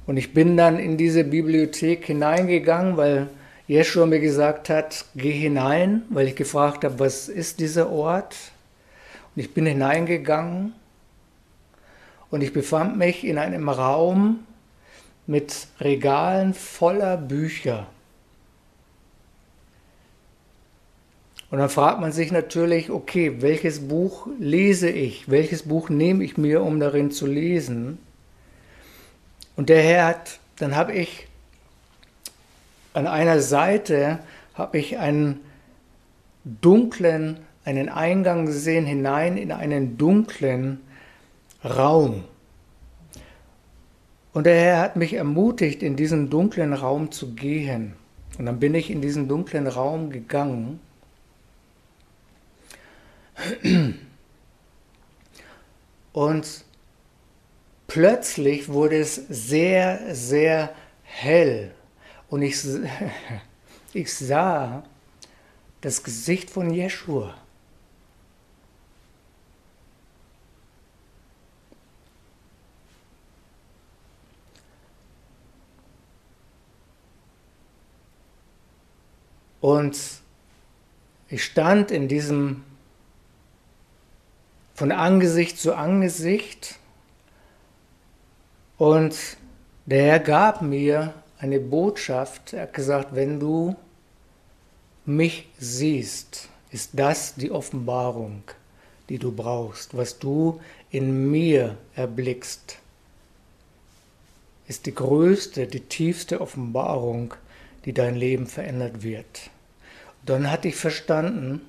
Und 0.06 0.18
ich 0.18 0.34
bin 0.34 0.58
dann 0.58 0.80
in 0.80 0.98
diese 0.98 1.24
Bibliothek 1.24 2.06
hineingegangen, 2.06 2.98
weil 2.98 3.30
Jeschua 3.68 4.06
mir 4.06 4.20
gesagt 4.20 4.70
hat, 4.70 5.06
geh 5.16 5.32
hinein, 5.32 6.02
weil 6.10 6.28
ich 6.28 6.36
gefragt 6.36 6.84
habe, 6.84 7.00
was 7.00 7.30
ist 7.30 7.60
dieser 7.60 7.92
Ort? 7.92 8.36
Und 9.36 9.42
ich 9.44 9.54
bin 9.54 9.66
hineingegangen 9.66 10.74
und 12.32 12.42
ich 12.42 12.52
befand 12.52 12.98
mich 12.98 13.24
in 13.24 13.38
einem 13.38 13.70
Raum 13.70 14.40
mit 15.28 15.68
Regalen 15.80 16.56
voller 16.56 17.16
Bücher. 17.16 17.88
Und 21.52 21.58
dann 21.58 21.70
fragt 21.70 22.00
man 22.00 22.12
sich 22.12 22.32
natürlich, 22.32 22.92
okay, 22.92 23.42
welches 23.42 23.88
Buch 23.88 24.28
lese 24.40 24.90
ich? 24.90 25.30
Welches 25.30 25.64
Buch 25.64 25.90
nehme 25.90 26.24
ich 26.24 26.38
mir, 26.38 26.62
um 26.62 26.80
darin 26.80 27.10
zu 27.10 27.26
lesen? 27.26 27.98
Und 29.56 29.70
der 29.70 29.82
Herr 29.82 30.06
hat, 30.06 30.40
dann 30.58 30.76
habe 30.76 30.94
ich 30.94 31.28
an 32.94 33.08
einer 33.08 33.40
Seite 33.40 34.20
habe 34.54 34.78
ich 34.78 34.98
einen 34.98 35.40
dunklen, 36.44 37.38
einen 37.66 37.90
Eingang 37.90 38.46
gesehen 38.46 38.86
hinein 38.86 39.38
in 39.38 39.52
einen 39.52 39.98
dunklen 39.98 40.82
Raum. 41.64 42.24
Und 44.34 44.46
der 44.46 44.56
Herr 44.56 44.82
hat 44.82 44.96
mich 44.96 45.14
ermutigt, 45.14 45.82
in 45.82 45.96
diesen 45.96 46.30
dunklen 46.30 46.74
Raum 46.74 47.12
zu 47.12 47.34
gehen. 47.34 47.94
Und 48.38 48.46
dann 48.46 48.60
bin 48.60 48.76
ich 48.76 48.92
in 48.92 49.02
diesen 49.02 49.28
dunklen 49.28 49.68
Raum 49.68 50.12
gegangen 50.12 50.80
Und 56.14 56.66
plötzlich 57.88 58.70
wurde 58.70 59.00
es 59.00 59.16
sehr, 59.16 60.16
sehr 60.16 60.76
hell. 61.04 61.74
Und 62.30 62.42
ich, 62.42 62.58
ich 63.94 64.14
sah 64.14 64.84
das 65.82 66.04
Gesicht 66.04 66.50
von 66.50 66.72
Jeschua. 66.72 67.36
Und 79.62 80.00
ich 81.28 81.44
stand 81.44 81.92
in 81.92 82.08
diesem 82.08 82.64
von 84.80 84.94
Angesicht 84.94 85.60
zu 85.60 85.76
Angesicht. 85.76 86.80
Und 88.78 89.14
der 89.86 90.04
Herr 90.04 90.20
gab 90.20 90.62
mir 90.62 91.14
eine 91.38 91.60
Botschaft. 91.60 92.54
Er 92.54 92.62
hat 92.62 92.74
gesagt, 92.74 93.14
wenn 93.14 93.42
du 93.42 93.76
mich 95.06 95.50
siehst, 95.58 96.48
ist 96.72 96.92
das 96.94 97.36
die 97.36 97.52
Offenbarung, 97.52 98.44
die 99.10 99.18
du 99.18 99.34
brauchst. 99.34 99.98
Was 99.98 100.18
du 100.18 100.62
in 100.92 101.30
mir 101.30 101.76
erblickst, 101.96 102.78
ist 104.70 104.86
die 104.86 104.96
größte, 104.96 105.68
die 105.68 105.82
tiefste 105.82 106.40
Offenbarung, 106.40 107.34
die 107.84 107.92
dein 107.92 108.16
Leben 108.16 108.48
verändert 108.48 109.04
wird. 109.04 109.50
dann 110.26 110.50
hatte 110.50 110.70
ich 110.70 110.78
verstanden, 110.78 111.69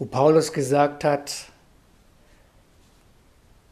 wo 0.00 0.06
Paulus 0.06 0.54
gesagt 0.54 1.04
hat 1.04 1.44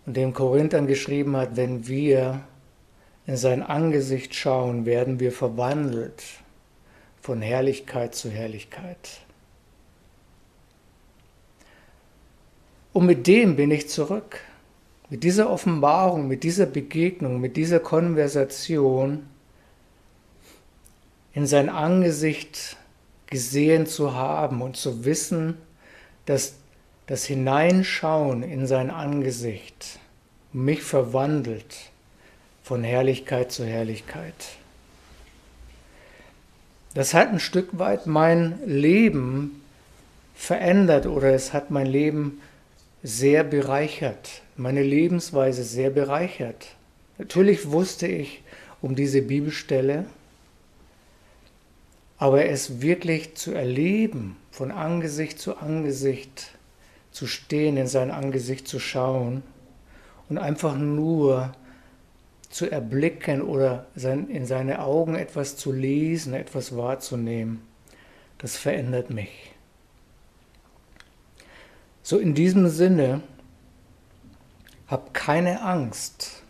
und 0.04 0.14
dem 0.14 0.34
Korinthern 0.34 0.86
geschrieben 0.86 1.34
hat, 1.34 1.56
wenn 1.56 1.88
wir 1.88 2.42
in 3.26 3.38
sein 3.38 3.62
Angesicht 3.62 4.34
schauen, 4.34 4.84
werden 4.84 5.20
wir 5.20 5.32
verwandelt 5.32 6.22
von 7.22 7.40
Herrlichkeit 7.40 8.14
zu 8.14 8.28
Herrlichkeit. 8.28 9.22
Und 12.92 13.06
mit 13.06 13.26
dem 13.26 13.56
bin 13.56 13.70
ich 13.70 13.88
zurück. 13.88 14.40
Mit 15.08 15.24
dieser 15.24 15.48
Offenbarung, 15.48 16.28
mit 16.28 16.42
dieser 16.42 16.66
Begegnung, 16.66 17.40
mit 17.40 17.56
dieser 17.56 17.80
Konversation 17.80 19.26
in 21.32 21.46
sein 21.46 21.70
Angesicht 21.70 22.76
gesehen 23.28 23.86
zu 23.86 24.12
haben 24.12 24.60
und 24.60 24.76
zu 24.76 25.06
wissen, 25.06 25.56
dass 26.28 26.56
das 27.06 27.24
Hineinschauen 27.24 28.42
in 28.42 28.66
sein 28.66 28.90
Angesicht 28.90 29.98
mich 30.52 30.82
verwandelt 30.82 31.90
von 32.62 32.84
Herrlichkeit 32.84 33.50
zu 33.50 33.64
Herrlichkeit. 33.64 34.34
Das 36.92 37.14
hat 37.14 37.30
ein 37.30 37.40
Stück 37.40 37.78
weit 37.78 38.06
mein 38.06 38.58
Leben 38.66 39.62
verändert 40.34 41.06
oder 41.06 41.32
es 41.32 41.54
hat 41.54 41.70
mein 41.70 41.86
Leben 41.86 42.42
sehr 43.02 43.42
bereichert, 43.42 44.42
meine 44.54 44.82
Lebensweise 44.82 45.64
sehr 45.64 45.88
bereichert. 45.88 46.66
Natürlich 47.16 47.70
wusste 47.70 48.06
ich 48.06 48.42
um 48.82 48.94
diese 48.94 49.22
Bibelstelle, 49.22 50.04
aber 52.18 52.44
es 52.44 52.82
wirklich 52.82 53.34
zu 53.34 53.52
erleben, 53.54 54.36
von 54.58 54.72
Angesicht 54.72 55.38
zu 55.38 55.56
Angesicht 55.58 56.50
zu 57.12 57.28
stehen, 57.28 57.76
in 57.76 57.86
sein 57.86 58.10
Angesicht 58.10 58.66
zu 58.66 58.80
schauen 58.80 59.44
und 60.28 60.36
einfach 60.36 60.76
nur 60.76 61.52
zu 62.50 62.68
erblicken 62.68 63.40
oder 63.40 63.86
in 63.94 64.46
seine 64.46 64.80
Augen 64.80 65.14
etwas 65.14 65.56
zu 65.56 65.70
lesen, 65.70 66.34
etwas 66.34 66.76
wahrzunehmen, 66.76 67.62
das 68.38 68.56
verändert 68.56 69.10
mich. 69.10 69.52
So 72.02 72.18
in 72.18 72.34
diesem 72.34 72.68
Sinne, 72.68 73.20
hab 74.88 75.14
keine 75.14 75.62
Angst 75.62 76.42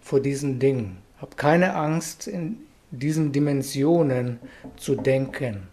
vor 0.00 0.20
diesen 0.20 0.58
Dingen. 0.58 1.02
Hab 1.20 1.36
keine 1.36 1.74
Angst, 1.74 2.28
in 2.28 2.60
diesen 2.90 3.30
Dimensionen 3.30 4.38
zu 4.78 4.94
denken. 4.94 5.68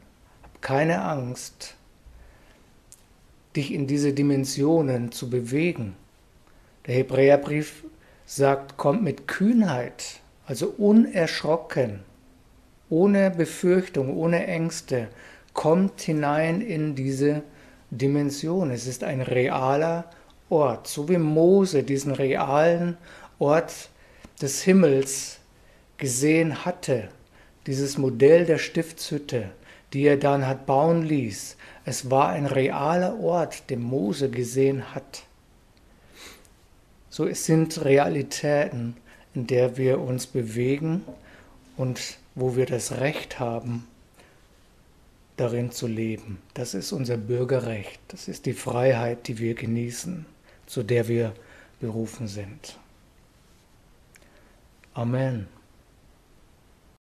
Keine 0.61 1.01
Angst, 1.03 1.75
dich 3.55 3.73
in 3.73 3.87
diese 3.87 4.13
Dimensionen 4.13 5.11
zu 5.11 5.29
bewegen. 5.29 5.95
Der 6.85 6.95
Hebräerbrief 6.95 7.83
sagt, 8.25 8.77
kommt 8.77 9.03
mit 9.03 9.27
Kühnheit, 9.27 10.19
also 10.45 10.73
unerschrocken, 10.77 12.01
ohne 12.89 13.31
Befürchtung, 13.31 14.15
ohne 14.15 14.47
Ängste, 14.47 15.07
kommt 15.53 16.01
hinein 16.01 16.61
in 16.61 16.95
diese 16.95 17.41
Dimension. 17.89 18.71
Es 18.71 18.87
ist 18.87 19.03
ein 19.03 19.21
realer 19.21 20.05
Ort, 20.49 20.87
so 20.87 21.09
wie 21.09 21.17
Mose 21.17 21.83
diesen 21.83 22.13
realen 22.13 22.97
Ort 23.39 23.89
des 24.41 24.61
Himmels 24.61 25.39
gesehen 25.97 26.63
hatte, 26.63 27.09
dieses 27.65 27.97
Modell 27.97 28.45
der 28.45 28.57
Stiftshütte, 28.59 29.49
die 29.93 30.05
er 30.05 30.17
dann 30.17 30.45
hat 30.45 30.65
bauen 30.65 31.03
ließ. 31.03 31.57
Es 31.85 32.09
war 32.11 32.29
ein 32.29 32.45
realer 32.45 33.19
Ort, 33.19 33.69
den 33.69 33.81
Mose 33.81 34.29
gesehen 34.29 34.93
hat. 34.93 35.23
So 37.09 37.25
es 37.25 37.45
sind 37.45 37.83
Realitäten, 37.83 38.97
in 39.33 39.47
der 39.47 39.77
wir 39.77 39.99
uns 39.99 40.27
bewegen 40.27 41.03
und 41.77 42.17
wo 42.35 42.55
wir 42.55 42.65
das 42.65 42.99
Recht 42.99 43.39
haben, 43.39 43.87
darin 45.37 45.71
zu 45.71 45.87
leben. 45.87 46.39
Das 46.53 46.73
ist 46.73 46.91
unser 46.91 47.17
Bürgerrecht, 47.17 47.99
das 48.09 48.27
ist 48.27 48.45
die 48.45 48.53
Freiheit, 48.53 49.27
die 49.27 49.37
wir 49.37 49.53
genießen, 49.53 50.25
zu 50.65 50.83
der 50.83 51.07
wir 51.07 51.33
berufen 51.79 52.27
sind. 52.27 52.77
Amen. 54.93 55.47